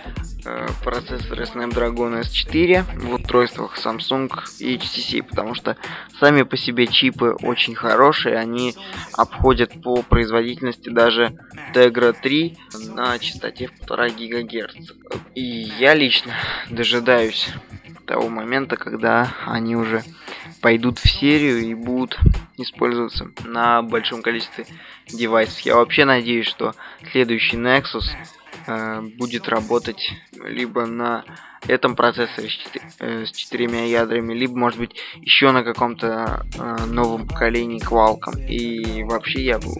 процессоры 0.83 1.45
Snapdragon 1.45 2.21
S4 2.21 3.00
в 3.00 3.13
устройствах 3.13 3.77
Samsung 3.77 4.31
и 4.60 4.75
HTC, 4.75 5.24
потому 5.24 5.55
что 5.55 5.77
сами 6.19 6.43
по 6.43 6.57
себе 6.57 6.88
чипы 6.88 7.36
очень 7.41 7.75
хорошие, 7.75 8.38
они 8.38 8.75
обходят 9.13 9.81
по 9.81 10.01
производительности 10.01 10.89
даже 10.89 11.38
Tegra 11.74 12.15
3 12.19 12.57
на 12.95 13.17
частоте 13.19 13.67
в 13.67 13.89
1,5 13.89 14.43
ГГц. 14.43 14.91
И 15.36 15.41
я 15.79 15.93
лично 15.93 16.33
дожидаюсь 16.69 17.50
того 18.12 18.27
момента, 18.27 18.75
когда 18.75 19.33
они 19.45 19.77
уже 19.77 20.03
пойдут 20.62 21.00
в 21.00 21.10
серию 21.10 21.60
и 21.60 21.74
будут 21.74 22.18
использоваться 22.58 23.32
на 23.44 23.82
большом 23.82 24.22
количестве 24.22 24.65
девайсов. 25.08 25.60
Я 25.62 25.75
вообще 25.75 26.06
надеюсь, 26.06 26.48
что 26.48 26.74
следующий 27.12 27.58
Nexus 27.58 28.06
э, 28.68 29.01
будет 29.18 29.50
работать 29.50 30.13
либо 30.32 30.86
на 30.86 31.25
этом 31.68 31.96
процессоре 31.96 32.50
с, 32.50 32.60
э, 33.00 33.25
с 33.25 33.32
четырьмя 33.32 33.86
ядрами, 33.86 34.34
либо, 34.34 34.58
может 34.58 34.80
быть, 34.80 34.96
еще 35.22 35.51
на 35.51 35.63
каком-то 35.63 36.46
э, 36.58 36.86
новом 36.86 37.27
поколении 37.27 37.82
Qualcomm. 37.82 38.48
И 38.48 39.03
вообще 39.03 39.44
я 39.44 39.60
вот, 39.60 39.77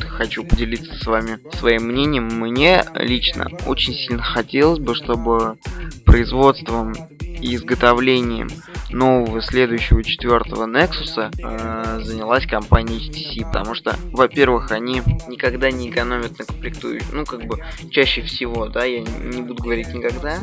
хочу 0.00 0.44
поделиться 0.44 0.94
с 0.94 1.06
вами 1.06 1.38
своим 1.56 1.84
мнением. 1.88 2.24
Мне 2.26 2.84
лично 2.94 3.46
очень 3.66 3.94
сильно 3.94 4.22
хотелось 4.22 4.78
бы, 4.78 4.94
чтобы 4.94 5.58
производством 6.04 6.94
и 7.20 7.54
изготовлением 7.54 8.48
нового 8.90 9.40
следующего 9.40 10.02
четвертого 10.02 10.66
Nexus 10.66 11.16
э, 11.16 12.00
занялась 12.02 12.46
компания 12.46 12.98
HTC, 12.98 13.44
потому 13.52 13.74
что, 13.74 13.96
во-первых, 14.12 14.72
они 14.72 15.02
никогда 15.28 15.70
не 15.70 15.90
экономят 15.90 16.38
на 16.38 16.44
комплектующих, 16.44 17.12
ну 17.12 17.24
как 17.24 17.44
бы 17.44 17.58
чаще 17.90 18.22
всего, 18.22 18.66
да, 18.68 18.84
я 18.84 19.00
не 19.00 19.42
буду 19.42 19.62
говорить 19.62 19.94
никогда, 19.94 20.38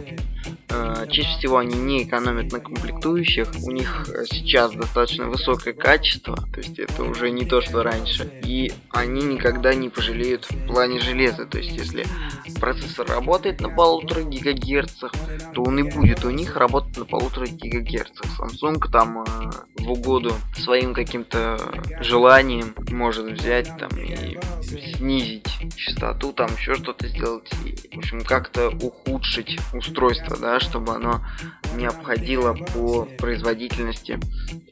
чаще 0.69 1.37
всего 1.37 1.57
они 1.57 1.75
не 1.75 2.03
экономят 2.03 2.51
на 2.51 2.59
комплектующих, 2.59 3.47
у 3.63 3.71
них 3.71 4.07
сейчас 4.29 4.73
достаточно 4.73 5.25
высокое 5.25 5.73
качество, 5.73 6.35
то 6.35 6.59
есть 6.59 6.77
это 6.77 7.03
уже 7.03 7.29
не 7.31 7.45
то, 7.45 7.61
что 7.61 7.83
раньше, 7.83 8.29
и 8.43 8.73
они 8.89 9.21
никогда 9.21 9.73
не 9.73 9.89
пожалеют 9.89 10.45
в 10.49 10.67
плане 10.67 10.99
железа, 10.99 11.45
то 11.45 11.57
есть 11.57 11.71
если 11.71 12.05
процессор 12.59 13.07
работает 13.07 13.61
на 13.61 13.69
полутора 13.69 14.23
гигагерцах, 14.23 15.11
то 15.53 15.63
он 15.63 15.79
и 15.79 15.83
будет 15.83 16.25
у 16.25 16.29
них 16.29 16.55
работать 16.57 16.97
на 16.97 17.05
полутора 17.05 17.45
гигагерцах. 17.47 18.25
Samsung 18.39 18.91
там 18.91 19.23
э, 19.23 19.25
в 19.79 19.91
угоду 19.91 20.33
своим 20.55 20.93
каким-то 20.93 21.57
желанием 22.01 22.73
может 22.89 23.25
взять 23.39 23.69
там 23.77 23.89
и 23.97 24.37
снизить 24.95 25.47
частоту, 25.75 26.33
там 26.33 26.49
еще 26.57 26.75
что-то 26.75 27.07
сделать, 27.07 27.49
и, 27.65 27.95
в 27.95 27.99
общем, 27.99 28.21
как-то 28.21 28.69
ухудшить 28.69 29.57
устройство, 29.73 30.37
да, 30.37 30.56
чтобы 30.59 30.95
оно 30.95 31.21
не 31.75 31.85
обходило 31.85 32.53
по 32.53 33.07
производительности 33.17 34.19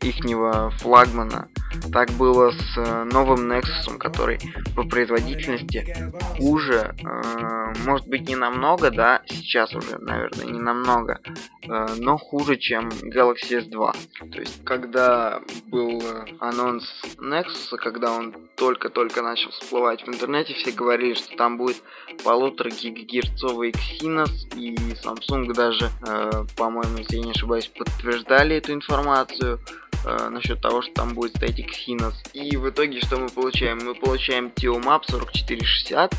ихнего 0.01 0.71
флагмана. 0.79 1.49
Так 1.91 2.11
было 2.11 2.51
с 2.51 2.77
э, 2.77 3.03
новым 3.03 3.51
Nexus, 3.51 3.97
который 3.97 4.39
по 4.75 4.83
производительности 4.83 6.13
хуже, 6.37 6.95
э, 6.97 7.73
может 7.85 8.07
быть 8.07 8.27
не 8.27 8.35
намного, 8.35 8.91
да, 8.91 9.21
сейчас 9.27 9.73
уже, 9.75 9.97
наверное, 9.99 10.45
не 10.45 10.59
намного, 10.59 11.19
э, 11.63 11.87
но 11.97 12.17
хуже, 12.17 12.57
чем 12.57 12.89
Galaxy 12.89 13.59
S2. 13.59 13.95
То 14.31 14.39
есть, 14.39 14.63
когда 14.63 15.41
был 15.67 16.01
анонс 16.39 16.85
Nexus, 17.17 17.75
когда 17.77 18.13
он 18.13 18.33
только-только 18.55 19.21
начал 19.21 19.51
всплывать 19.51 20.05
в 20.05 20.09
интернете, 20.09 20.53
все 20.53 20.71
говорили, 20.71 21.13
что 21.13 21.35
там 21.35 21.57
будет 21.57 21.81
полутора 22.23 22.69
гигагерцовый 22.69 23.71
Exynos, 23.71 24.31
и 24.55 24.75
Samsung 25.03 25.53
даже, 25.53 25.75
э, 25.84 26.44
по-моему, 26.55 26.98
если 26.98 27.17
я 27.17 27.24
не 27.24 27.32
ошибаюсь, 27.32 27.67
подтверждали 27.67 28.55
эту 28.55 28.74
информацию 28.74 29.60
э, 30.05 30.29
насчет 30.29 30.62
того, 30.62 30.82
что 30.82 30.94
там 30.94 31.13
будет 31.13 31.36
стоять 31.36 31.60
Exynos. 31.60 32.13
И 32.34 32.58
в 32.58 32.70
итоге 32.70 33.01
что 33.01 33.17
мы 33.17 33.29
получаем? 33.29 33.79
Мы 33.84 33.96
получаем 33.96 34.51
TioMap 34.55 35.03
4460, 35.08 36.13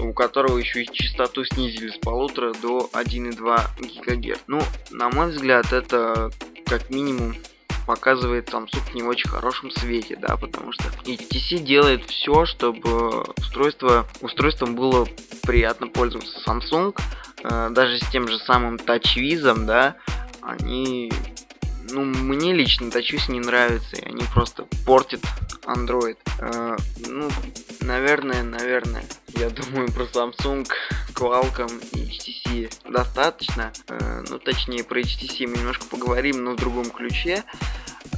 у 0.00 0.12
которого 0.12 0.58
еще 0.58 0.82
и 0.82 0.92
частоту 0.92 1.44
снизили 1.44 1.90
с 1.90 1.98
полутора 1.98 2.52
до 2.54 2.88
1,2 2.92 4.04
ГГц. 4.06 4.40
Ну, 4.46 4.60
на 4.90 5.10
мой 5.10 5.30
взгляд, 5.30 5.72
это 5.72 6.30
как 6.66 6.90
минимум 6.90 7.34
показывает 7.88 8.50
Samsung 8.50 8.82
в 8.90 8.94
не 8.94 9.02
очень 9.02 9.30
хорошем 9.30 9.70
свете, 9.70 10.14
да, 10.16 10.36
потому 10.36 10.72
что 10.72 10.84
HTC 11.04 11.60
делает 11.60 12.04
все, 12.04 12.44
чтобы 12.44 13.22
устройство, 13.38 14.06
устройством 14.20 14.74
было 14.74 15.08
приятно 15.42 15.88
пользоваться. 15.88 16.38
Samsung, 16.46 16.94
э, 17.42 17.70
даже 17.70 17.98
с 17.98 18.06
тем 18.10 18.28
же 18.28 18.38
самым 18.40 18.76
TouchWiz, 18.76 19.64
да, 19.64 19.96
они 20.42 21.10
ну, 21.90 22.04
мне 22.04 22.52
лично 22.52 22.88
TouchWiz 22.88 23.32
не 23.32 23.40
нравится, 23.40 23.96
и 23.96 24.04
они 24.04 24.24
просто 24.34 24.66
портят 24.84 25.22
Android. 25.64 26.18
Э, 26.40 26.76
ну, 27.06 27.30
наверное, 27.80 28.42
наверное, 28.42 29.04
я 29.28 29.48
думаю 29.48 29.90
про 29.92 30.04
Samsung, 30.04 30.68
Qualcomm 31.14 31.82
и 31.92 32.10
HTC 32.10 32.90
достаточно. 32.90 33.72
Э, 33.88 34.24
ну, 34.28 34.38
точнее, 34.38 34.84
про 34.84 35.00
HTC 35.00 35.46
мы 35.46 35.56
немножко 35.56 35.86
поговорим, 35.86 36.44
но 36.44 36.52
в 36.52 36.56
другом 36.56 36.90
ключе. 36.90 37.44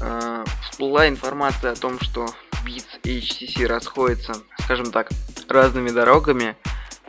Э, 0.01 0.45
всплыла 0.63 1.09
информация 1.09 1.73
о 1.73 1.77
том, 1.77 2.01
что 2.01 2.27
Beats 2.65 3.01
и 3.05 3.21
HTC 3.21 3.67
расходятся, 3.67 4.35
скажем 4.61 4.93
так, 4.93 5.11
разными 5.49 5.91
дорогами. 5.91 6.57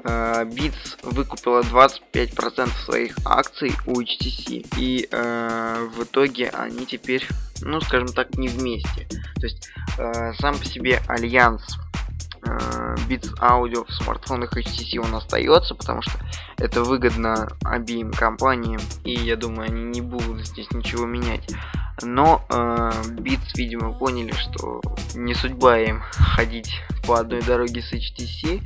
Uh, 0.03 0.49
Beats 0.49 0.97
выкупила 1.03 1.61
25% 1.61 2.71
своих 2.85 3.17
акций 3.23 3.71
у 3.85 4.01
HTC, 4.01 4.65
и 4.77 5.07
uh, 5.11 5.87
в 5.89 6.03
итоге 6.03 6.49
они 6.49 6.87
теперь, 6.87 7.27
ну, 7.61 7.79
скажем 7.81 8.07
так, 8.07 8.35
не 8.35 8.47
вместе. 8.47 9.07
То 9.35 9.43
есть 9.43 9.69
uh, 9.99 10.33
сам 10.39 10.57
по 10.57 10.65
себе 10.65 11.01
альянс 11.07 11.77
Beats 12.43 13.33
Audio 13.39 13.85
в 13.85 13.93
смартфонах 13.93 14.57
HTC 14.57 14.99
он 14.99 15.13
остается, 15.15 15.75
потому 15.75 16.01
что 16.01 16.13
это 16.57 16.83
выгодно 16.83 17.49
обеим 17.63 18.11
компаниям, 18.11 18.81
и 19.03 19.13
я 19.13 19.35
думаю, 19.35 19.69
они 19.69 19.83
не 19.83 20.01
будут 20.01 20.47
здесь 20.47 20.69
ничего 20.71 21.05
менять. 21.05 21.47
Но 22.03 22.45
э, 22.49 22.53
Beats, 23.09 23.51
видимо, 23.55 23.93
поняли, 23.93 24.31
что 24.31 24.81
не 25.13 25.33
судьба 25.33 25.79
им 25.79 26.01
ходить 26.11 26.73
по 27.05 27.19
одной 27.19 27.41
дороге 27.41 27.81
с 27.81 27.93
HTC 27.93 28.61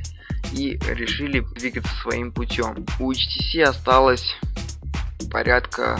и 0.53 0.79
решили 0.87 1.39
двигаться 1.55 1.91
своим 2.01 2.31
путем. 2.31 2.85
У 2.99 3.11
HTC 3.11 3.63
осталось 3.63 4.35
порядка 5.31 5.99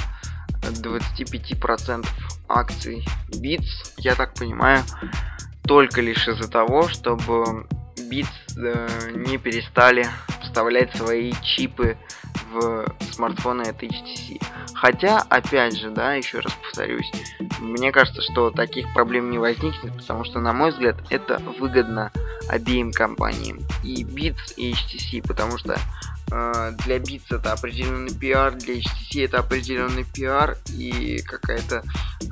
25% 0.62 2.08
акций 2.48 3.06
Beats, 3.30 3.94
я 3.98 4.16
так 4.16 4.34
понимаю, 4.34 4.84
только 5.68 6.02
лишь 6.02 6.28
из-за 6.28 6.50
того, 6.50 6.88
чтобы 6.88 7.68
Beats 8.10 8.28
э, 8.58 9.12
не 9.16 9.38
перестали 9.38 10.08
вставлять 10.42 10.96
свои 10.96 11.34
чипы 11.44 11.98
в 12.52 12.86
смартфоны 13.12 13.64
от 13.64 13.82
HTC. 13.82 14.42
Хотя, 14.74 15.20
опять 15.30 15.78
же, 15.78 15.90
да, 15.90 16.14
еще 16.14 16.40
раз 16.40 16.54
повторюсь, 16.54 17.12
мне 17.60 17.92
кажется, 17.92 18.22
что 18.22 18.52
таких 18.52 18.86
проблем 18.94 19.32
не 19.32 19.38
возникнет, 19.38 19.94
потому 19.98 20.24
что, 20.24 20.40
на 20.40 20.54
мой 20.54 20.72
взгляд, 20.72 20.96
это 21.10 21.40
выгодно 21.60 22.12
обеим 22.48 22.92
компаниям, 22.92 23.60
и 23.84 24.04
Beats, 24.04 24.54
и 24.56 24.72
HTC, 24.72 25.28
потому 25.28 25.58
что 25.58 25.78
для 26.28 26.98
Beats 26.98 27.26
это 27.30 27.54
определенный 27.54 28.14
пиар, 28.14 28.56
для 28.56 28.76
HTC 28.76 29.26
это 29.26 29.40
определенный 29.40 30.04
пиар 30.04 30.58
и 30.74 31.22
какая-то 31.22 31.84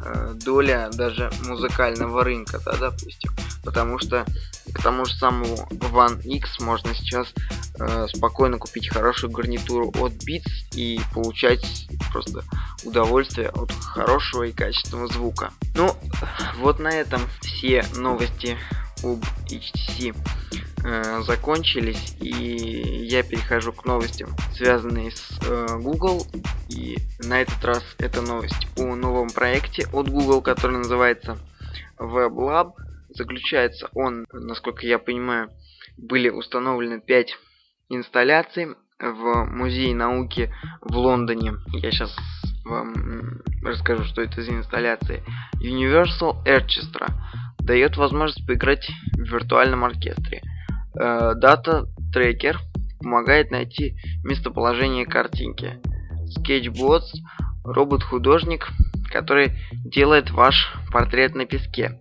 э, 0.03 0.33
доля 0.43 0.89
даже 0.91 1.31
музыкального 1.45 2.23
рынка, 2.23 2.59
да, 2.65 2.75
допустим, 2.75 3.31
потому 3.63 3.99
что 3.99 4.25
к 4.73 4.81
тому 4.81 5.05
же 5.05 5.15
самому 5.15 5.55
One 5.69 6.21
X 6.23 6.59
можно 6.59 6.95
сейчас 6.95 7.27
э, 7.79 8.07
спокойно 8.13 8.57
купить 8.57 8.89
хорошую 8.89 9.31
гарнитуру 9.31 9.89
от 9.99 10.13
Beats 10.13 10.51
и 10.75 10.99
получать 11.13 11.87
просто 12.11 12.43
удовольствие 12.83 13.49
от 13.49 13.71
хорошего 13.71 14.43
и 14.43 14.51
качественного 14.51 15.07
звука. 15.07 15.51
Ну, 15.75 15.95
вот 16.57 16.79
на 16.79 16.89
этом 16.89 17.21
все 17.41 17.85
новости 17.95 18.57
об 19.03 19.23
HTC 19.47 20.15
э, 20.83 21.21
закончились 21.23 22.15
и 22.19 22.29
я 22.29 23.23
перехожу 23.23 23.73
к 23.73 23.85
новостям 23.85 24.29
связанные 24.53 25.11
с 25.11 25.39
э, 25.47 25.79
Google 25.79 26.25
и 26.69 26.97
на 27.19 27.41
этот 27.41 27.63
раз 27.63 27.83
это 27.99 28.21
новость 28.21 28.67
о 28.77 28.95
новом 28.95 29.29
проекте 29.29 29.87
от 29.93 30.09
Google 30.09 30.41
который 30.41 30.77
называется 30.77 31.37
WebLab 31.99 32.73
Заключается 33.15 33.89
он, 33.93 34.25
насколько 34.33 34.87
я 34.87 34.97
понимаю, 34.97 35.51
были 35.97 36.29
установлены 36.29 36.99
5 36.99 37.37
инсталляций 37.89 38.69
в 38.99 39.45
Музее 39.45 39.93
науки 39.93 40.51
в 40.81 40.97
Лондоне. 40.97 41.53
Я 41.73 41.91
сейчас 41.91 42.15
вам 42.65 43.41
расскажу, 43.63 44.03
что 44.05 44.23
это 44.23 44.41
за 44.41 44.51
инсталляции. 44.51 45.23
Universal 45.61 46.43
Orchestra 46.45 47.11
дает 47.59 47.97
возможность 47.97 48.47
поиграть 48.47 48.89
в 49.13 49.19
виртуальном 49.19 49.83
оркестре. 49.83 50.41
Дата 50.93 51.71
uh, 51.71 51.85
Tracker 52.15 52.55
помогает 52.99 53.51
найти 53.51 53.95
местоположение 54.23 55.05
картинки. 55.05 55.79
Sketchbots– 56.37 57.13
робот-художник, 57.63 58.67
который 59.11 59.53
делает 59.85 60.31
ваш 60.31 60.73
портрет 60.91 61.35
на 61.35 61.45
песке. 61.45 61.99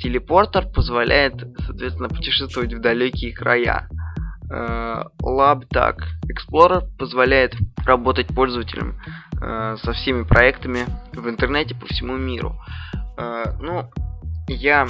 Телепортер 0.00 0.66
позволяет, 0.68 1.34
соответственно, 1.66 2.08
путешествовать 2.08 2.72
в 2.72 2.80
далекие 2.80 3.32
края. 3.32 3.88
Э, 4.50 5.04
LabTag 5.22 5.98
Explorer 6.26 6.82
позволяет 6.98 7.54
работать 7.86 8.28
пользователям 8.28 8.98
э, 9.40 9.76
со 9.82 9.92
всеми 9.92 10.24
проектами 10.24 10.86
в 11.12 11.28
интернете 11.28 11.74
по 11.74 11.86
всему 11.86 12.16
миру. 12.16 12.56
Э, 13.18 13.44
ну, 13.60 13.90
я 14.48 14.86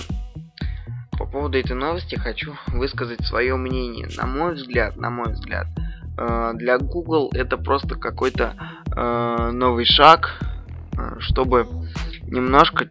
по 1.22 1.26
поводу 1.26 1.56
этой 1.56 1.76
новости 1.76 2.16
хочу 2.16 2.56
высказать 2.66 3.24
свое 3.24 3.54
мнение. 3.54 4.08
На 4.16 4.26
мой 4.26 4.54
взгляд, 4.54 4.96
на 4.96 5.08
мой 5.08 5.32
взгляд, 5.34 5.68
э, 6.18 6.50
для 6.54 6.78
Google 6.78 7.30
это 7.32 7.56
просто 7.56 7.94
какой-то 7.94 8.56
э, 8.90 9.50
новый 9.52 9.84
шаг, 9.84 10.40
э, 10.98 11.20
чтобы 11.20 11.68
немножко 12.26 12.88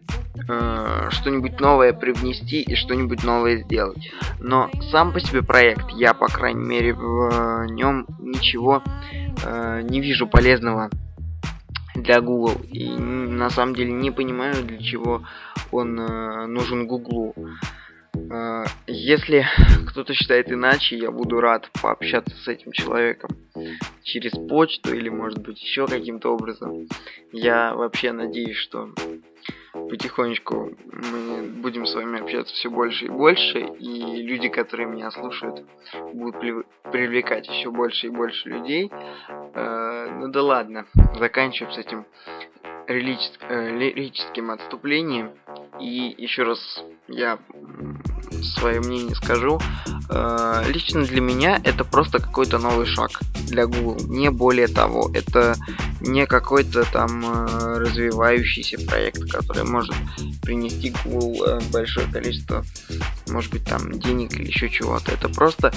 э, 0.48 1.08
что-нибудь 1.10 1.60
новое 1.60 1.92
привнести 1.92 2.62
и 2.62 2.74
что-нибудь 2.74 3.22
новое 3.22 3.58
сделать. 3.64 4.10
Но 4.40 4.70
сам 4.90 5.12
по 5.12 5.20
себе 5.20 5.42
проект, 5.42 5.90
я, 5.90 6.14
по 6.14 6.26
крайней 6.26 6.64
мере, 6.64 6.94
в 6.94 7.66
нем 7.66 8.06
ничего 8.18 8.82
э, 9.44 9.82
не 9.82 10.00
вижу 10.00 10.26
полезного 10.26 10.88
для 11.94 12.22
Google. 12.22 12.62
И 12.72 12.88
на 12.88 13.50
самом 13.50 13.74
деле 13.74 13.92
не 13.92 14.10
понимаю, 14.10 14.64
для 14.64 14.78
чего 14.78 15.22
он 15.70 16.00
э, 16.00 16.46
нужен 16.46 16.86
Google. 16.86 17.34
Э, 18.32 18.64
если 18.86 19.44
кто-то 19.88 20.14
считает 20.14 20.50
иначе, 20.50 20.96
я 20.96 21.10
буду 21.10 21.40
рад 21.40 21.68
пообщаться 21.82 22.34
с 22.36 22.48
этим 22.48 22.72
человеком 22.72 23.30
через 24.02 24.32
почту 24.32 24.94
или 24.94 25.08
может 25.08 25.38
быть 25.42 25.62
еще 25.62 25.86
каким-то 25.86 26.30
образом. 26.30 26.86
Я 27.30 27.74
вообще 27.74 28.12
надеюсь, 28.12 28.56
что 28.56 28.90
потихонечку 29.72 30.72
мы 30.86 31.42
будем 31.42 31.84
с 31.86 31.94
вами 31.94 32.20
общаться 32.20 32.54
все 32.54 32.70
больше 32.70 33.06
и 33.06 33.08
больше, 33.08 33.60
и 33.60 34.22
люди, 34.22 34.48
которые 34.48 34.88
меня 34.88 35.10
слушают, 35.10 35.64
будут 36.14 36.66
привлекать 36.90 37.48
еще 37.48 37.70
больше 37.70 38.06
и 38.06 38.10
больше 38.10 38.48
людей. 38.48 38.90
Э, 39.54 40.08
ну 40.18 40.28
да 40.28 40.42
ладно, 40.42 40.86
заканчиваем 41.18 41.72
с 41.74 41.78
этим 41.78 42.06
лирическим, 42.88 43.46
э, 43.48 43.78
лирическим 43.78 44.50
отступлением. 44.50 45.30
И 45.80 46.14
еще 46.18 46.42
раз 46.42 46.58
я 47.08 47.38
свое 48.56 48.80
мнение 48.80 49.14
скажу. 49.14 49.60
Э, 50.10 50.64
лично 50.68 51.02
для 51.04 51.20
меня 51.20 51.60
это 51.64 51.84
просто 51.84 52.18
какой-то 52.18 52.58
новый 52.58 52.86
шаг 52.86 53.10
для 53.46 53.66
Google. 53.66 54.06
Не 54.08 54.30
более 54.30 54.68
того. 54.68 55.10
Это 55.14 55.56
не 56.00 56.26
какой-то 56.26 56.84
там 56.92 57.24
э, 57.24 57.78
развивающийся 57.78 58.78
проект, 58.86 59.30
который 59.30 59.64
может 59.64 59.94
принести 60.42 60.94
Google 61.04 61.60
большое 61.72 62.06
количество, 62.12 62.64
может 63.28 63.52
быть, 63.52 63.64
там 63.64 63.92
денег 63.92 64.34
или 64.34 64.46
еще 64.46 64.68
чего-то. 64.68 65.12
Это 65.12 65.28
просто 65.28 65.72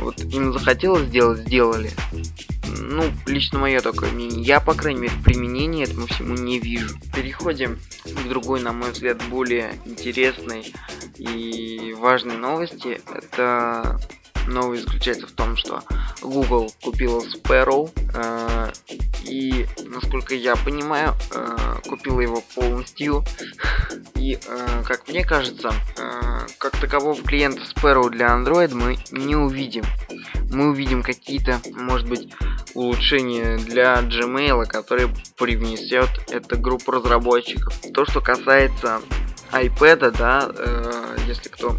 вот 0.00 0.18
им 0.20 0.52
захотелось 0.52 1.08
сделать, 1.08 1.40
сделали 1.40 1.90
ну, 2.78 3.04
лично 3.26 3.58
мое 3.58 3.80
такое 3.80 4.10
мнение. 4.10 4.42
Я, 4.42 4.60
по 4.60 4.74
крайней 4.74 5.00
мере, 5.00 5.14
применения 5.24 5.84
этому 5.84 6.06
всему 6.06 6.34
не 6.34 6.58
вижу. 6.58 6.94
Переходим 7.14 7.78
к 8.04 8.28
другой, 8.28 8.60
на 8.60 8.72
мой 8.72 8.92
взгляд, 8.92 9.22
более 9.28 9.72
интересной 9.84 10.72
и 11.16 11.94
важной 11.98 12.36
новости. 12.36 13.00
Это 13.12 14.00
новость 14.50 14.84
заключается 14.84 15.26
в 15.26 15.32
том, 15.32 15.56
что 15.56 15.82
Google 16.22 16.72
купила 16.82 17.22
Sparrow, 17.22 17.90
э, 18.14 18.72
и, 19.24 19.66
насколько 19.86 20.34
я 20.34 20.56
понимаю, 20.56 21.14
э, 21.34 21.56
купила 21.88 22.20
его 22.20 22.42
полностью. 22.54 23.24
И, 24.14 24.34
э, 24.34 24.82
как 24.86 25.08
мне 25.08 25.24
кажется, 25.24 25.72
э, 25.96 26.46
как 26.58 26.76
такового 26.78 27.20
клиента 27.22 27.62
Sparrow 27.62 28.10
для 28.10 28.28
Android 28.28 28.74
мы 28.74 28.98
не 29.10 29.36
увидим. 29.36 29.84
Мы 30.50 30.70
увидим 30.70 31.02
какие-то, 31.02 31.60
может 31.72 32.08
быть, 32.08 32.28
улучшения 32.74 33.56
для 33.58 34.00
Gmail, 34.02 34.66
которые 34.66 35.14
привнесет 35.36 36.08
эта 36.30 36.56
группа 36.56 36.92
разработчиков. 36.92 37.74
То, 37.94 38.04
что 38.04 38.20
касается 38.20 39.00
iPad, 39.52 40.10
да, 40.16 40.50
э, 40.54 41.16
если 41.26 41.48
кто 41.48 41.76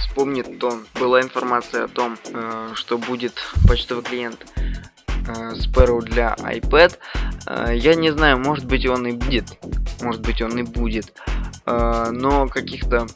вспомнит, 0.00 0.58
то 0.58 0.80
была 0.94 1.20
информация 1.20 1.84
о 1.84 1.88
том, 1.88 2.18
э, 2.32 2.70
что 2.74 2.98
будет 2.98 3.34
почтовый 3.68 4.04
клиент 4.04 4.46
э, 5.26 5.52
Sparrow 5.54 6.00
для 6.00 6.34
iPad. 6.38 6.98
Э, 7.46 7.72
я 7.74 7.94
не 7.94 8.10
знаю, 8.10 8.38
может 8.38 8.66
быть 8.66 8.86
он 8.86 9.06
и 9.06 9.12
будет, 9.12 9.58
может 10.02 10.20
быть 10.22 10.42
он 10.42 10.58
и 10.58 10.62
будет, 10.62 11.12
э, 11.66 12.10
но 12.10 12.48
каких-то 12.48 13.06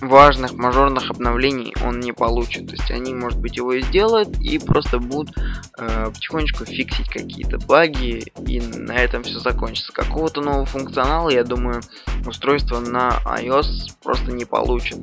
важных 0.00 0.54
мажорных 0.54 1.10
обновлений 1.10 1.74
он 1.84 2.00
не 2.00 2.12
получит. 2.12 2.66
То 2.66 2.72
есть 2.72 2.90
они, 2.90 3.14
может 3.14 3.38
быть, 3.38 3.56
его 3.56 3.72
и 3.72 3.82
сделают 3.82 4.38
и 4.40 4.58
просто 4.58 4.98
будут 4.98 5.36
э, 5.78 6.10
потихонечку 6.12 6.64
фиксить 6.64 7.08
какие-то 7.08 7.58
баги, 7.58 8.32
и 8.46 8.60
на 8.60 8.92
этом 8.92 9.22
все 9.22 9.38
закончится. 9.40 9.92
Какого-то 9.92 10.40
нового 10.40 10.66
функционала, 10.66 11.30
я 11.30 11.44
думаю, 11.44 11.82
устройство 12.26 12.80
на 12.80 13.18
iOS 13.24 13.96
просто 14.02 14.32
не 14.32 14.44
получит. 14.44 14.98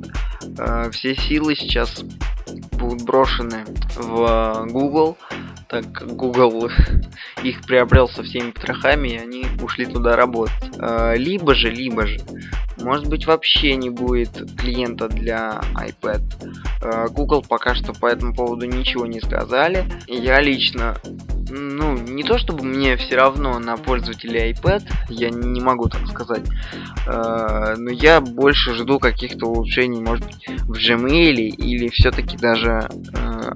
Э, 0.58 0.90
все 0.90 1.14
силы 1.14 1.54
сейчас 1.54 2.02
будут 2.72 3.02
брошены 3.02 3.64
в 3.96 4.66
Google, 4.68 5.16
так 5.68 5.92
как 5.92 6.14
Google 6.14 6.70
их 7.42 7.62
приобрел 7.62 8.08
со 8.08 8.22
всеми 8.22 8.50
потрохами, 8.50 9.08
и 9.08 9.18
они 9.18 9.46
ушли 9.60 9.86
туда 9.86 10.16
работать. 10.16 10.70
Э, 10.78 11.16
либо 11.16 11.54
же, 11.54 11.70
либо 11.70 12.06
же 12.06 12.20
может 12.82 13.08
быть 13.08 13.26
вообще 13.26 13.76
не 13.76 13.90
будет 13.90 14.30
клиента 14.56 15.08
для 15.08 15.60
iPad. 15.74 16.22
Э, 16.82 17.06
Google 17.08 17.44
пока 17.46 17.74
что 17.74 17.92
по 17.92 18.06
этому 18.06 18.34
поводу 18.34 18.66
ничего 18.66 19.06
не 19.06 19.20
сказали. 19.20 19.84
Я 20.06 20.40
лично, 20.40 20.96
ну, 21.48 21.96
не 21.96 22.22
то 22.22 22.38
чтобы 22.38 22.64
мне 22.64 22.96
все 22.96 23.16
равно 23.16 23.58
на 23.58 23.76
пользователей 23.76 24.52
iPad, 24.52 24.82
я 25.08 25.30
не 25.30 25.60
могу 25.60 25.88
так 25.88 26.06
сказать, 26.06 26.44
э, 27.06 27.74
но 27.76 27.90
я 27.90 28.20
больше 28.20 28.74
жду 28.74 28.98
каких-то 28.98 29.46
улучшений, 29.46 30.00
может 30.00 30.26
быть, 30.26 30.46
в 30.66 30.72
Gmail 30.72 31.34
или 31.34 31.88
все-таки 31.88 32.36
даже 32.36 32.88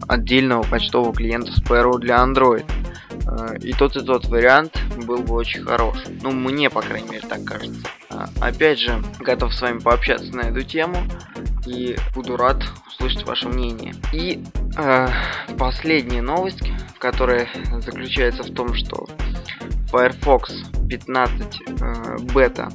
отдельного 0.09 0.63
почтового 0.63 1.15
клиента 1.15 1.53
Sparrow 1.53 1.99
для 1.99 2.17
Android. 2.17 2.65
И 3.63 3.73
тот 3.73 3.97
и 3.97 4.05
тот 4.05 4.27
вариант 4.27 4.79
был 5.05 5.19
бы 5.23 5.35
очень 5.35 5.63
хорош. 5.63 5.99
Ну, 6.23 6.31
мне, 6.31 6.71
по 6.71 6.81
крайней 6.81 7.09
мере, 7.09 7.27
так 7.27 7.45
кажется. 7.45 7.83
А, 8.09 8.29
опять 8.41 8.79
же, 8.79 9.03
готов 9.21 9.55
с 9.55 9.61
вами 9.61 9.79
пообщаться 9.79 10.35
на 10.35 10.43
эту 10.43 10.63
тему 10.63 10.97
и 11.67 11.97
буду 12.15 12.37
рад 12.37 12.63
услышать 12.89 13.25
ваше 13.27 13.49
мнение. 13.49 13.95
И 14.13 14.43
э, 14.77 15.09
последняя 15.59 16.23
новость, 16.23 16.63
которая 16.99 17.49
заключается 17.81 18.43
в 18.43 18.53
том, 18.53 18.75
что 18.75 19.07
Firefox 19.91 20.53
15 20.89 21.63
э, 21.67 22.17
бета 22.33 22.71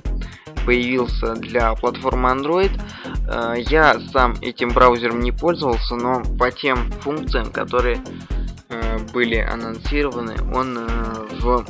появился 0.65 1.35
для 1.35 1.73
платформы 1.75 2.29
Android. 2.29 2.71
Э, 3.29 3.55
я 3.57 3.99
сам 4.11 4.35
этим 4.41 4.69
браузером 4.69 5.19
не 5.19 5.31
пользовался, 5.31 5.95
но 5.95 6.23
по 6.37 6.51
тем 6.51 6.91
функциям, 7.01 7.51
которые 7.51 8.01
э, 8.69 8.99
были 9.13 9.37
анонсированы, 9.37 10.35
он 10.53 10.77
э, 10.77 10.87
в 11.39 11.65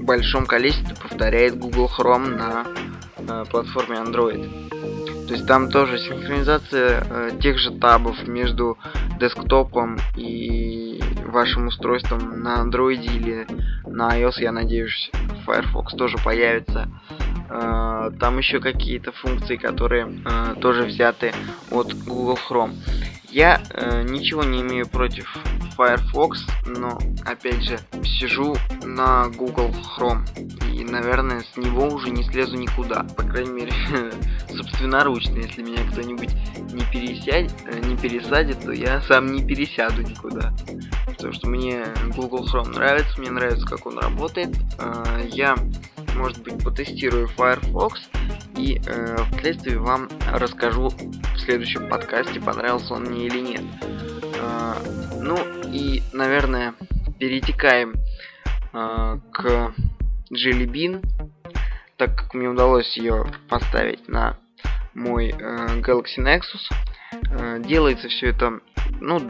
большом 0.00 0.46
количестве 0.46 0.96
повторяет 0.96 1.58
Google 1.58 1.90
Chrome 1.96 2.36
на 2.36 3.44
платформе 3.44 3.98
Android. 3.98 5.28
То 5.28 5.34
есть 5.34 5.46
там 5.46 5.70
тоже 5.70 5.98
синхронизация 5.98 7.30
тех 7.40 7.58
же 7.58 7.70
табов 7.70 8.26
между 8.26 8.76
десктопом 9.20 9.98
и 10.16 11.00
вашим 11.26 11.68
устройством 11.68 12.42
на 12.42 12.62
Android 12.64 13.02
или 13.02 13.46
на 13.86 14.18
iOS, 14.18 14.40
я 14.40 14.52
надеюсь, 14.52 15.10
Firefox 15.46 15.94
тоже 15.96 16.16
появится. 16.18 16.88
Э, 17.50 18.10
там 18.18 18.38
еще 18.38 18.60
какие-то 18.60 19.12
функции, 19.12 19.56
которые 19.56 20.22
э, 20.24 20.54
тоже 20.60 20.84
взяты 20.84 21.32
от 21.70 21.92
Google 22.04 22.38
Chrome. 22.48 22.74
Я 23.28 23.60
э, 23.70 24.02
ничего 24.02 24.42
не 24.42 24.60
имею 24.60 24.88
против 24.88 25.36
Firefox, 25.76 26.44
но 26.66 26.98
опять 27.24 27.62
же 27.62 27.78
сижу 28.04 28.56
на 28.82 29.28
Google 29.28 29.70
Chrome 29.70 30.24
и, 30.72 30.84
наверное, 30.84 31.40
с 31.40 31.56
него 31.56 31.86
уже 31.88 32.10
не 32.10 32.24
слезу 32.24 32.56
никуда. 32.56 33.04
По 33.16 33.22
крайней 33.22 33.52
мере, 33.52 33.72
собственноручно, 34.48 35.38
если 35.38 35.62
меня 35.62 35.82
кто-нибудь 35.90 36.30
не, 36.72 36.82
пересядет, 36.84 37.52
э, 37.66 37.78
не 37.86 37.96
пересадит, 37.96 38.60
то 38.64 38.72
я 38.72 39.00
сам 39.02 39.32
не 39.32 39.44
пересяду 39.44 40.02
никуда. 40.02 40.52
Потому 41.06 41.32
что 41.32 41.48
мне 41.48 41.84
Google 42.16 42.46
Chrome 42.46 42.74
нравится, 42.74 43.20
мне 43.20 43.30
нравится, 43.30 43.66
как 43.66 43.86
он 43.86 43.98
работает. 43.98 44.56
Э, 44.78 45.24
я, 45.30 45.56
может 46.20 46.42
быть, 46.42 46.62
потестирую 46.62 47.28
Firefox 47.28 48.00
и 48.56 48.80
э, 48.86 49.16
впоследствии 49.28 49.76
вам 49.76 50.08
расскажу 50.32 50.88
в 50.90 51.38
следующем 51.38 51.88
подкасте, 51.88 52.40
понравился 52.40 52.94
он 52.94 53.04
мне 53.04 53.26
или 53.26 53.40
нет. 53.40 53.62
Э, 54.38 54.74
ну 55.20 55.38
и, 55.72 56.02
наверное, 56.12 56.74
перетекаем 57.18 57.94
э, 58.72 59.18
к 59.32 59.74
Jelly 60.30 60.66
Bean, 60.66 61.02
так 61.96 62.16
как 62.16 62.34
мне 62.34 62.48
удалось 62.48 62.96
ее 62.96 63.26
поставить 63.48 64.06
на 64.06 64.36
мой 64.94 65.30
э, 65.30 65.80
Galaxy 65.80 66.18
Nexus. 66.18 66.70
Э, 67.30 67.62
делается 67.64 68.08
все 68.08 68.28
это, 68.28 68.60
ну, 69.00 69.20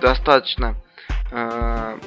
достаточно 0.00 0.76
э, 1.32 1.98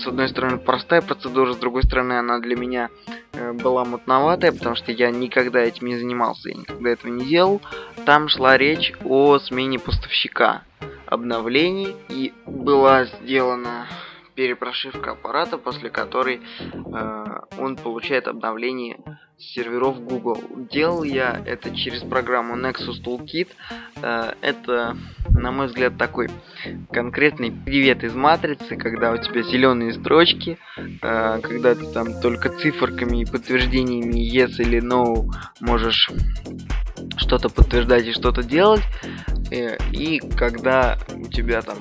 с 0.00 0.06
одной 0.06 0.28
стороны 0.28 0.58
простая 0.58 1.02
процедура, 1.02 1.52
с 1.52 1.56
другой 1.56 1.82
стороны 1.82 2.14
она 2.14 2.38
для 2.38 2.56
меня 2.56 2.90
э, 3.32 3.52
была 3.52 3.84
мутноватая, 3.84 4.52
потому 4.52 4.74
что 4.76 4.92
я 4.92 5.10
никогда 5.10 5.60
этим 5.60 5.86
не 5.86 5.96
занимался, 5.96 6.48
я 6.48 6.54
никогда 6.56 6.90
этого 6.90 7.12
не 7.12 7.26
делал. 7.26 7.60
Там 8.06 8.28
шла 8.28 8.56
речь 8.56 8.92
о 9.04 9.38
смене 9.38 9.78
поставщика 9.78 10.62
обновлений 11.06 11.94
и 12.08 12.32
была 12.46 13.04
сделана 13.04 13.86
перепрошивка 14.34 15.12
аппарата, 15.12 15.58
после 15.58 15.90
которой 15.90 16.40
э, 16.60 17.29
он 17.58 17.76
получает 17.76 18.28
обновление 18.28 18.98
серверов 19.38 20.02
Google. 20.04 20.38
Делал 20.70 21.02
я 21.02 21.42
это 21.46 21.74
через 21.74 22.02
программу 22.02 22.56
Nexus 22.56 23.02
Toolkit. 23.02 23.48
Э, 24.02 24.34
это, 24.42 24.96
на 25.30 25.50
мой 25.50 25.66
взгляд, 25.66 25.96
такой 25.96 26.28
конкретный 26.92 27.50
привет 27.50 28.04
из 28.04 28.14
матрицы, 28.14 28.76
когда 28.76 29.12
у 29.12 29.16
тебя 29.16 29.42
зеленые 29.42 29.94
строчки, 29.94 30.58
э, 30.76 31.40
когда 31.42 31.74
ты 31.74 31.86
там 31.86 32.20
только 32.20 32.50
циферками 32.50 33.22
и 33.22 33.24
подтверждениями 33.24 34.20
yes 34.20 34.56
или 34.58 34.80
no 34.80 35.26
можешь 35.60 36.10
что-то 37.16 37.48
подтверждать 37.48 38.06
и 38.06 38.12
что-то 38.12 38.42
делать. 38.42 38.82
Э, 39.50 39.76
и 39.92 40.20
когда 40.36 40.98
у 41.14 41.26
тебя 41.28 41.62
там 41.62 41.78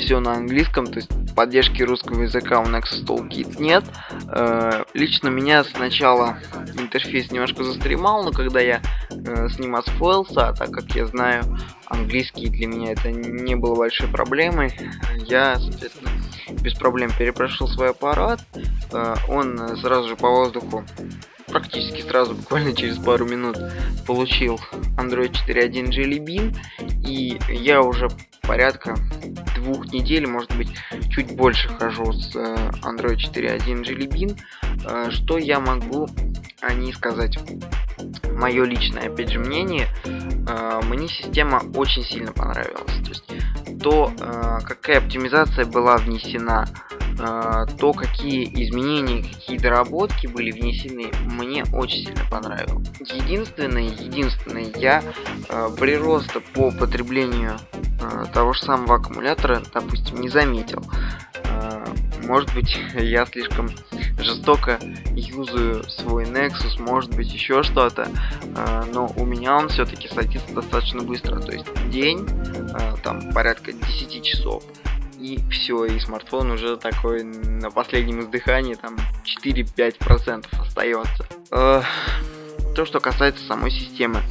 все 0.00 0.20
на 0.20 0.32
английском, 0.34 0.86
то 0.86 0.96
есть 0.96 1.10
поддержки 1.34 1.82
русского 1.82 2.22
языка 2.22 2.60
у 2.60 2.64
Nexus 2.64 3.04
Toolkit 3.06 3.60
нет. 3.60 3.84
Э, 4.28 4.84
лично 4.94 5.28
меня 5.28 5.62
сначала 5.64 6.38
интерфейс 6.76 7.30
немножко 7.30 7.62
застремал, 7.62 8.24
но 8.24 8.32
когда 8.32 8.60
я 8.60 8.80
э, 9.10 9.48
с 9.48 9.58
ним 9.58 9.76
освоился, 9.76 10.48
а 10.48 10.52
так 10.52 10.70
как 10.70 10.90
я 10.94 11.06
знаю 11.06 11.44
английский, 11.86 12.48
для 12.48 12.66
меня 12.66 12.92
это 12.92 13.10
не 13.12 13.54
было 13.54 13.76
большой 13.76 14.08
проблемой, 14.08 14.74
я, 15.26 15.58
соответственно, 15.58 16.10
без 16.62 16.74
проблем 16.74 17.12
перепрошел 17.16 17.68
свой 17.68 17.90
аппарат. 17.90 18.40
Э, 18.92 19.14
он 19.28 19.76
сразу 19.78 20.08
же 20.08 20.16
по 20.16 20.28
воздуху 20.28 20.84
практически 21.50 22.02
сразу, 22.02 22.34
буквально 22.34 22.74
через 22.74 22.96
пару 22.98 23.26
минут, 23.26 23.58
получил 24.06 24.60
Android 24.96 25.32
4.1 25.46 25.90
Jelly 25.90 26.18
Bean, 26.18 26.56
и 27.04 27.38
я 27.48 27.82
уже 27.82 28.08
порядка 28.42 28.96
двух 29.56 29.86
недель, 29.92 30.26
может 30.26 30.56
быть, 30.56 30.70
чуть 31.10 31.36
больше 31.36 31.68
хожу 31.68 32.12
с 32.12 32.34
э, 32.34 32.70
Android 32.82 33.16
4.1 33.16 33.82
Jelly 33.82 34.08
Bean. 34.08 34.40
Э, 34.86 35.10
что 35.10 35.38
я 35.38 35.60
могу 35.60 36.08
о 36.60 36.74
ней 36.74 36.92
сказать? 36.92 37.38
Мое 38.32 38.64
личное, 38.64 39.08
опять 39.08 39.30
же, 39.30 39.38
мнение. 39.38 39.88
Э, 40.48 40.80
мне 40.84 41.08
система 41.08 41.62
очень 41.74 42.02
сильно 42.04 42.32
понравилась. 42.32 42.92
То 43.04 43.08
есть 43.08 43.24
то, 43.82 44.12
какая 44.66 44.98
оптимизация 44.98 45.64
была 45.64 45.96
внесена 45.96 46.66
а, 47.22 47.66
то, 47.66 47.92
какие 47.92 48.44
изменения, 48.64 49.22
какие 49.22 49.58
доработки 49.58 50.26
были 50.26 50.50
внесены, 50.52 51.10
мне 51.26 51.64
очень 51.72 52.06
сильно 52.06 52.24
понравилось. 52.30 52.88
Единственное, 53.00 53.82
единственное, 53.82 54.72
я 54.76 55.02
э, 55.48 55.68
прироста 55.78 56.40
по 56.54 56.70
потреблению 56.70 57.58
э, 58.00 58.24
того 58.32 58.54
же 58.54 58.62
самого 58.62 58.96
аккумулятора, 58.96 59.62
допустим, 59.74 60.20
не 60.20 60.30
заметил. 60.30 60.82
Э, 61.60 61.84
может 62.26 62.52
быть, 62.54 62.78
я 62.94 63.26
слишком 63.26 63.70
жестоко 64.18 64.78
юзаю 65.14 65.82
свой 65.88 66.24
Nexus, 66.24 66.80
может 66.80 67.14
быть, 67.14 67.32
еще 67.32 67.62
что-то, 67.62 68.08
э, 68.42 68.84
но 68.92 69.12
у 69.16 69.24
меня 69.24 69.56
он 69.56 69.68
все-таки 69.68 70.08
садится 70.08 70.52
достаточно 70.54 71.02
быстро, 71.02 71.40
то 71.40 71.52
есть 71.52 71.66
день, 71.90 72.26
э, 72.28 72.96
там 73.02 73.32
порядка 73.32 73.72
10 73.72 74.22
часов 74.22 74.62
и 75.18 75.38
все, 75.50 75.84
и 75.84 76.00
смартфон 76.00 76.52
уже 76.52 76.76
такой 76.78 77.24
на 77.24 77.70
последнем 77.70 78.20
издыхании, 78.20 78.74
там 78.74 78.96
4-5% 79.24 80.46
остается. 80.58 81.26
То, 82.74 82.86
что 82.86 83.00
касается 83.00 83.44
самой 83.44 83.70
системы, 83.70 84.22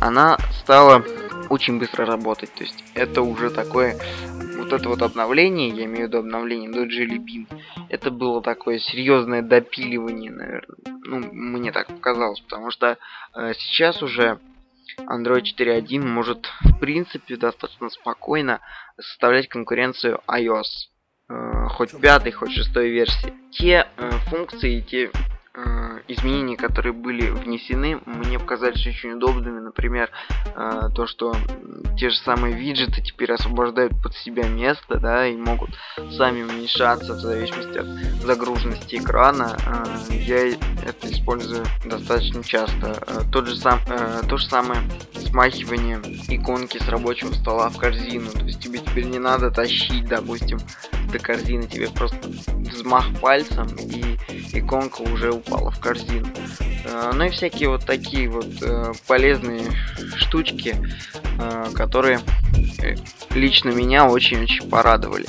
она 0.00 0.36
стала 0.62 1.04
очень 1.48 1.78
быстро 1.78 2.06
работать, 2.06 2.52
то 2.54 2.64
есть 2.64 2.82
это 2.94 3.22
уже 3.22 3.50
такое, 3.50 3.96
вот 4.72 4.80
это 4.80 4.88
вот 4.88 5.02
обновление, 5.02 5.68
я 5.68 5.84
имею 5.84 6.06
в 6.06 6.08
виду 6.08 6.18
обновление 6.18 6.70
до 6.70 6.84
Jelly 6.84 7.18
Bean, 7.18 7.46
это 7.90 8.10
было 8.10 8.42
такое 8.42 8.78
серьезное 8.78 9.42
допиливание, 9.42 10.30
наверное, 10.30 10.76
ну, 11.04 11.18
мне 11.32 11.72
так 11.72 11.88
показалось, 11.88 12.40
потому 12.40 12.70
что 12.70 12.96
э, 13.34 13.52
сейчас 13.54 14.02
уже 14.02 14.38
Android 15.00 15.42
4.1 15.42 16.00
может 16.00 16.48
в 16.62 16.78
принципе 16.78 17.36
достаточно 17.36 17.90
спокойно 17.90 18.60
составлять 18.98 19.48
конкуренцию 19.48 20.20
iOS. 20.26 20.88
Э, 21.28 21.68
хоть 21.68 21.98
пятой, 22.00 22.32
хоть 22.32 22.52
шестой 22.52 22.90
версии. 22.90 23.34
Те 23.50 23.88
э, 23.96 24.10
функции, 24.30 24.80
те 24.80 25.10
изменения, 26.08 26.56
которые 26.56 26.92
были 26.92 27.30
внесены, 27.30 28.00
мне 28.06 28.38
показались 28.38 28.86
очень 28.86 29.12
удобными. 29.12 29.60
Например, 29.60 30.10
э, 30.54 30.90
то, 30.94 31.06
что 31.06 31.34
те 31.96 32.10
же 32.10 32.16
самые 32.18 32.54
виджеты 32.54 33.02
теперь 33.02 33.32
освобождают 33.32 33.92
под 34.02 34.14
себя 34.14 34.48
место, 34.48 34.98
да, 34.98 35.26
и 35.26 35.36
могут 35.36 35.70
сами 36.16 36.42
уменьшаться 36.42 37.14
в 37.14 37.20
зависимости 37.20 37.78
от 37.78 37.86
загруженности 38.22 38.96
экрана. 38.96 39.56
Э, 39.66 40.12
я 40.12 40.48
это 40.48 41.10
использую 41.10 41.64
достаточно 41.84 42.42
часто. 42.42 42.94
Тот 43.32 43.46
же 43.46 43.56
сам, 43.56 43.80
то 44.28 44.36
же 44.36 44.46
самое 44.46 44.80
смахивание 45.14 45.98
иконки 46.28 46.78
с 46.78 46.88
рабочего 46.88 47.32
стола 47.32 47.70
в 47.70 47.78
корзину. 47.78 48.30
То 48.30 48.44
есть 48.44 48.60
тебе 48.60 48.78
теперь 48.80 49.06
не 49.06 49.18
надо 49.18 49.50
тащить, 49.50 50.06
допустим, 50.06 50.58
до 51.10 51.18
корзины, 51.18 51.66
тебе 51.66 51.88
просто 51.88 52.18
взмах 52.28 53.06
пальцем 53.20 53.66
и 53.76 54.18
иконка 54.52 55.02
уже 55.02 55.32
упала 55.32 55.70
в 55.70 55.80
корзину. 55.80 55.91
Э, 56.84 57.12
ну 57.14 57.24
и 57.24 57.30
всякие 57.30 57.68
вот 57.68 57.84
такие 57.84 58.28
вот 58.28 58.46
э, 58.60 58.92
полезные 59.06 59.64
штучки, 60.16 60.76
э, 61.38 61.66
которые 61.74 62.20
лично 63.30 63.70
меня 63.70 64.06
очень-очень 64.06 64.68
порадовали. 64.68 65.26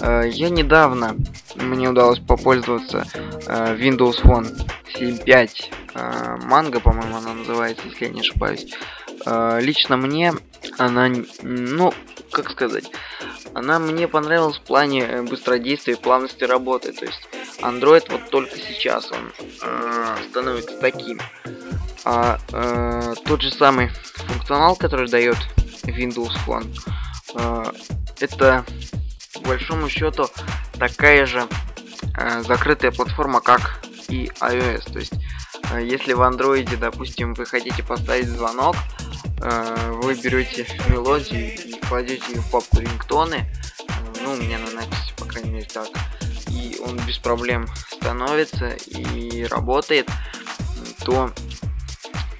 Я 0.00 0.50
недавно, 0.50 1.16
мне 1.56 1.88
удалось 1.88 2.20
попользоваться 2.20 3.06
Windows 3.46 4.22
Phone 4.22 4.46
7.5 4.94 6.44
Манго, 6.44 6.78
по-моему, 6.78 7.16
она 7.16 7.34
называется, 7.34 7.84
если 7.86 8.04
я 8.04 8.10
не 8.12 8.20
ошибаюсь. 8.20 8.66
Лично 9.60 9.96
мне 9.96 10.34
она, 10.76 11.10
ну, 11.42 11.92
как 12.30 12.50
сказать, 12.50 12.90
она 13.54 13.80
мне 13.80 14.06
понравилась 14.06 14.58
в 14.58 14.62
плане 14.62 15.22
быстродействия 15.22 15.94
и 15.94 16.00
плавности 16.00 16.44
работы. 16.44 16.92
То 16.92 17.06
есть 17.06 17.28
Android 17.62 18.04
вот 18.10 18.30
только 18.30 18.56
сейчас 18.56 19.10
он 19.10 19.32
э, 19.62 20.16
становится 20.30 20.78
таким. 20.78 21.20
А 22.04 22.38
э, 22.52 23.14
тот 23.24 23.42
же 23.42 23.50
самый 23.50 23.88
функционал, 24.14 24.76
который 24.76 25.08
дает 25.08 25.36
Windows 25.82 26.32
Phone, 26.46 26.74
э, 27.34 27.64
это 28.20 28.64
по 29.34 29.40
большому 29.40 29.88
счету 29.88 30.28
такая 30.78 31.26
же 31.26 31.46
э, 32.16 32.42
закрытая 32.42 32.92
платформа, 32.92 33.40
как 33.40 33.80
и 34.08 34.30
iOS. 34.40 34.92
То 34.92 34.98
есть, 35.00 35.14
э, 35.72 35.84
если 35.84 36.12
в 36.12 36.20
Android, 36.20 36.76
допустим, 36.76 37.34
вы 37.34 37.44
хотите 37.44 37.82
поставить 37.82 38.28
звонок, 38.28 38.76
э, 39.42 39.98
вы 40.02 40.14
берете 40.14 40.66
мелодию 40.88 41.54
и 41.54 41.72
кладете 41.80 42.32
ее 42.32 42.40
в 42.40 42.50
папку 42.50 42.80
рингтоны. 42.80 43.52
Э, 43.88 43.92
ну, 44.22 44.32
у 44.32 44.36
меня 44.36 44.58
на 44.58 44.68
Nexus, 44.68 45.14
по 45.18 45.24
крайней 45.24 45.50
мере, 45.50 45.66
так 45.66 45.88
и 46.50 46.78
он 46.80 46.96
без 47.06 47.18
проблем 47.18 47.66
становится 47.90 48.70
и 48.70 49.44
работает, 49.44 50.08
то 51.04 51.30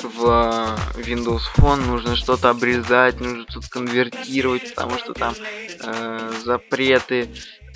в 0.03 0.25
Windows 0.97 1.43
Phone 1.57 1.87
нужно 1.87 2.17
что-то 2.17 2.51
обрезать, 2.51 3.21
нужно 3.21 3.45
что-то 3.49 3.71
конвертировать, 3.71 4.75
потому 4.75 4.99
что 4.99 5.13
там 5.13 5.35
э, 5.83 6.33
запреты 6.45 7.29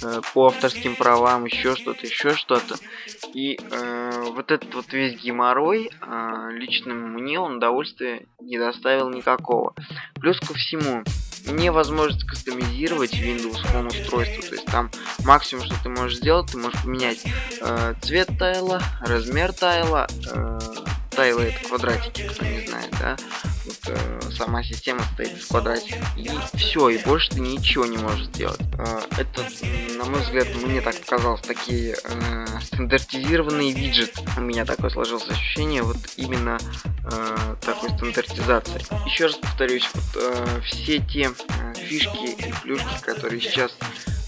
э, 0.02 0.20
по 0.32 0.46
авторским 0.46 0.94
правам, 0.94 1.46
еще 1.46 1.74
что-то, 1.74 2.06
еще 2.06 2.34
что-то. 2.34 2.76
И 3.34 3.58
э, 3.58 4.24
вот 4.34 4.50
этот 4.50 4.74
вот 4.74 4.92
весь 4.92 5.20
геморрой 5.20 5.90
э, 6.00 6.48
лично 6.52 6.94
мне 6.94 7.40
он 7.40 7.56
удовольствия 7.56 8.26
не 8.40 8.58
доставил 8.58 9.10
никакого. 9.10 9.74
Плюс 10.14 10.38
ко 10.38 10.54
всему, 10.54 11.02
невозможность 11.46 12.24
кастомизировать 12.26 13.14
Windows 13.14 13.62
Home 13.72 13.88
устройство. 13.88 14.42
То 14.42 14.54
есть 14.54 14.66
там 14.66 14.90
максимум, 15.24 15.64
что 15.64 15.74
ты 15.82 15.88
можешь 15.88 16.18
сделать, 16.18 16.50
ты 16.50 16.58
можешь 16.58 16.80
поменять 16.82 17.24
э, 17.60 17.94
цвет 18.02 18.28
тайла, 18.38 18.82
размер 19.00 19.52
тайла, 19.52 20.06
э, 20.32 20.58
тайлы 21.10 21.42
это 21.44 21.68
квадратики, 21.68 22.22
кто 22.22 22.44
не 22.44 22.66
знает, 22.66 22.90
да. 22.98 23.16
Вот, 23.64 23.78
э, 23.86 24.20
сама 24.36 24.62
система 24.62 25.02
стоит 25.14 25.40
в 25.40 25.48
квадрате. 25.48 26.02
И 26.16 26.28
все, 26.54 26.88
и 26.88 26.98
больше 26.98 27.30
ты 27.30 27.40
ничего 27.40 27.86
не 27.86 27.96
можешь 27.96 28.26
сделать. 28.26 28.60
Э, 28.78 29.00
это, 29.18 29.46
на 29.96 30.04
мой 30.04 30.20
взгляд, 30.20 30.48
мне 30.56 30.80
так 30.80 30.96
показалось, 31.00 31.42
такие 31.42 31.96
э, 32.02 32.46
стандартизированные 32.62 33.72
виджеты. 33.72 34.20
У 34.36 34.40
меня 34.40 34.64
такое 34.64 34.90
сложилось 34.90 35.28
ощущение 35.28 35.82
вот 35.82 35.98
именно 36.16 36.58
э, 37.04 37.56
такой 37.60 37.90
стандартизации. 37.90 38.84
Еще 39.06 39.26
раз 39.26 39.36
повторюсь, 39.36 39.88
вот 39.94 40.22
э, 40.22 40.60
все 40.64 40.98
те 40.98 41.30
э, 41.30 41.74
фишки 41.74 42.30
и 42.30 42.52
плюшки, 42.62 43.00
которые 43.02 43.40
сейчас 43.40 43.72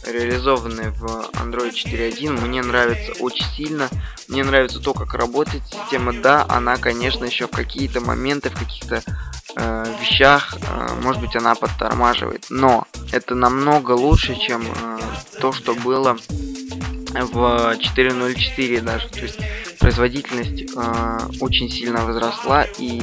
реализованы 0.07 0.91
в 0.91 1.05
Android 1.33 1.73
4.1, 1.73 2.41
мне 2.41 2.63
нравится 2.63 3.13
очень 3.21 3.47
сильно. 3.57 3.89
Мне 4.29 4.45
нравится 4.45 4.81
то, 4.81 4.95
как 4.95 5.15
работает 5.15 5.63
система. 5.67 6.13
Да, 6.13 6.45
она, 6.49 6.77
конечно, 6.77 7.25
еще 7.25 7.47
в 7.47 7.51
какие-то 7.51 8.01
моменты, 8.01 8.51
в 8.51 8.59
каких-то 8.59 9.03
э, 9.57 9.85
вещах, 10.01 10.57
э, 10.61 11.01
может 11.03 11.21
быть, 11.21 11.37
она 11.37 11.55
подтормаживает. 11.55 12.47
Но 12.51 12.87
это 13.13 13.35
намного 13.35 13.93
лучше, 13.93 14.35
чем 14.37 14.63
э, 14.63 14.99
то, 15.41 15.53
что 15.53 15.75
было 15.75 16.17
в 17.13 17.77
4.04 17.79 18.81
даже. 18.81 19.09
То 19.09 19.21
есть 19.21 19.39
производительность 19.79 20.73
э, 20.75 21.19
очень 21.41 21.71
сильно 21.71 22.05
возросла 22.05 22.65
и 22.79 23.03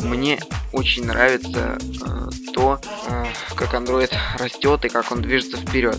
мне 0.00 0.40
очень 0.72 1.06
нравится 1.06 1.78
э, 1.80 2.52
то, 2.54 2.80
э, 3.08 3.24
как 3.54 3.74
Android 3.74 4.12
растет 4.38 4.84
и 4.84 4.88
как 4.88 5.10
он 5.12 5.22
движется 5.22 5.56
вперед. 5.56 5.98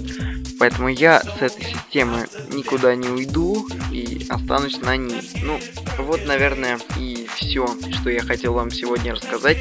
Поэтому 0.59 0.89
я 0.89 1.19
с 1.21 1.41
этой 1.41 1.63
системы 1.65 2.27
никуда 2.51 2.95
не 2.95 3.07
уйду 3.07 3.67
и 3.91 4.25
останусь 4.29 4.79
на 4.81 4.95
ней. 4.95 5.21
Ну, 5.43 5.59
вот, 5.99 6.25
наверное, 6.25 6.79
и 6.97 7.27
все, 7.35 7.67
что 7.99 8.09
я 8.09 8.21
хотел 8.21 8.53
вам 8.53 8.71
сегодня 8.71 9.13
рассказать. 9.13 9.57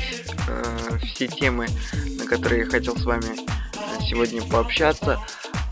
Э, 0.48 0.98
все 1.04 1.26
темы, 1.26 1.66
на 2.18 2.26
которые 2.26 2.64
я 2.64 2.66
хотел 2.66 2.96
с 2.96 3.04
вами 3.04 3.36
сегодня 4.08 4.42
пообщаться. 4.42 5.20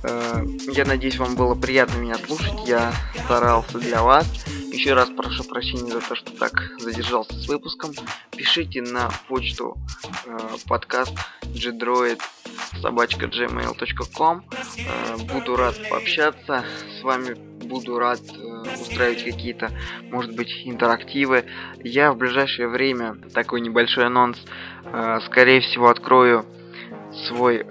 Э, 0.02 0.44
я 0.72 0.85
надеюсь, 0.85 1.18
вам 1.18 1.37
было 1.37 1.54
приятно 1.54 1.98
меня 1.98 2.16
слушать. 2.26 2.54
Я 2.66 2.92
старался 3.24 3.78
для 3.78 4.02
вас. 4.02 4.26
Еще 4.81 4.95
раз 4.95 5.11
прошу 5.11 5.45
прощения 5.45 5.93
за 5.93 6.01
то, 6.01 6.14
что 6.14 6.35
так 6.38 6.71
задержался 6.79 7.35
с 7.35 7.47
выпуском. 7.49 7.90
Пишите 8.31 8.81
на 8.81 9.11
почту 9.29 9.77
э, 10.25 10.38
подкаст 10.66 11.12
gdroid 11.43 12.19
собачка 12.81 13.27
gmail.com 13.27 14.43
э, 14.79 15.16
Буду 15.35 15.57
рад 15.57 15.75
пообщаться 15.90 16.64
с 16.99 17.03
вами, 17.03 17.35
буду 17.66 17.99
рад 17.99 18.21
э, 18.21 18.81
устраивать 18.81 19.23
какие-то, 19.23 19.71
может 20.05 20.35
быть, 20.35 20.51
интерактивы. 20.64 21.45
Я 21.85 22.14
в 22.14 22.16
ближайшее 22.16 22.69
время, 22.69 23.16
такой 23.35 23.61
небольшой 23.61 24.07
анонс, 24.07 24.38
э, 24.85 25.19
скорее 25.27 25.61
всего 25.61 25.90
открою 25.90 26.47
свой 27.29 27.66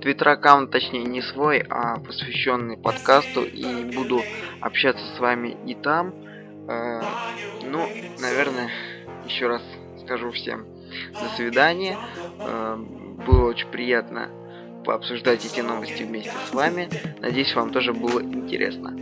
твиттер 0.00 0.28
аккаунт, 0.30 0.70
точнее 0.70 1.02
не 1.02 1.20
свой, 1.20 1.58
а 1.68 1.98
посвященный 1.98 2.78
подкасту 2.78 3.42
и 3.42 3.92
буду 3.94 4.22
общаться 4.60 5.04
с 5.14 5.18
вами 5.18 5.56
и 5.66 5.74
там. 5.74 6.23
Э, 6.68 7.02
ну, 7.62 7.86
наверное, 8.20 8.70
еще 9.26 9.46
раз 9.46 9.62
скажу 10.04 10.30
всем 10.32 10.66
до 11.12 11.28
свидания. 11.36 11.98
Э, 12.38 12.76
было 12.76 13.48
очень 13.48 13.68
приятно 13.68 14.30
пообсуждать 14.84 15.44
эти 15.44 15.60
новости 15.60 16.02
вместе 16.02 16.32
с 16.50 16.54
вами. 16.54 16.88
Надеюсь, 17.20 17.54
вам 17.54 17.72
тоже 17.72 17.92
было 17.92 18.20
интересно. 18.20 18.96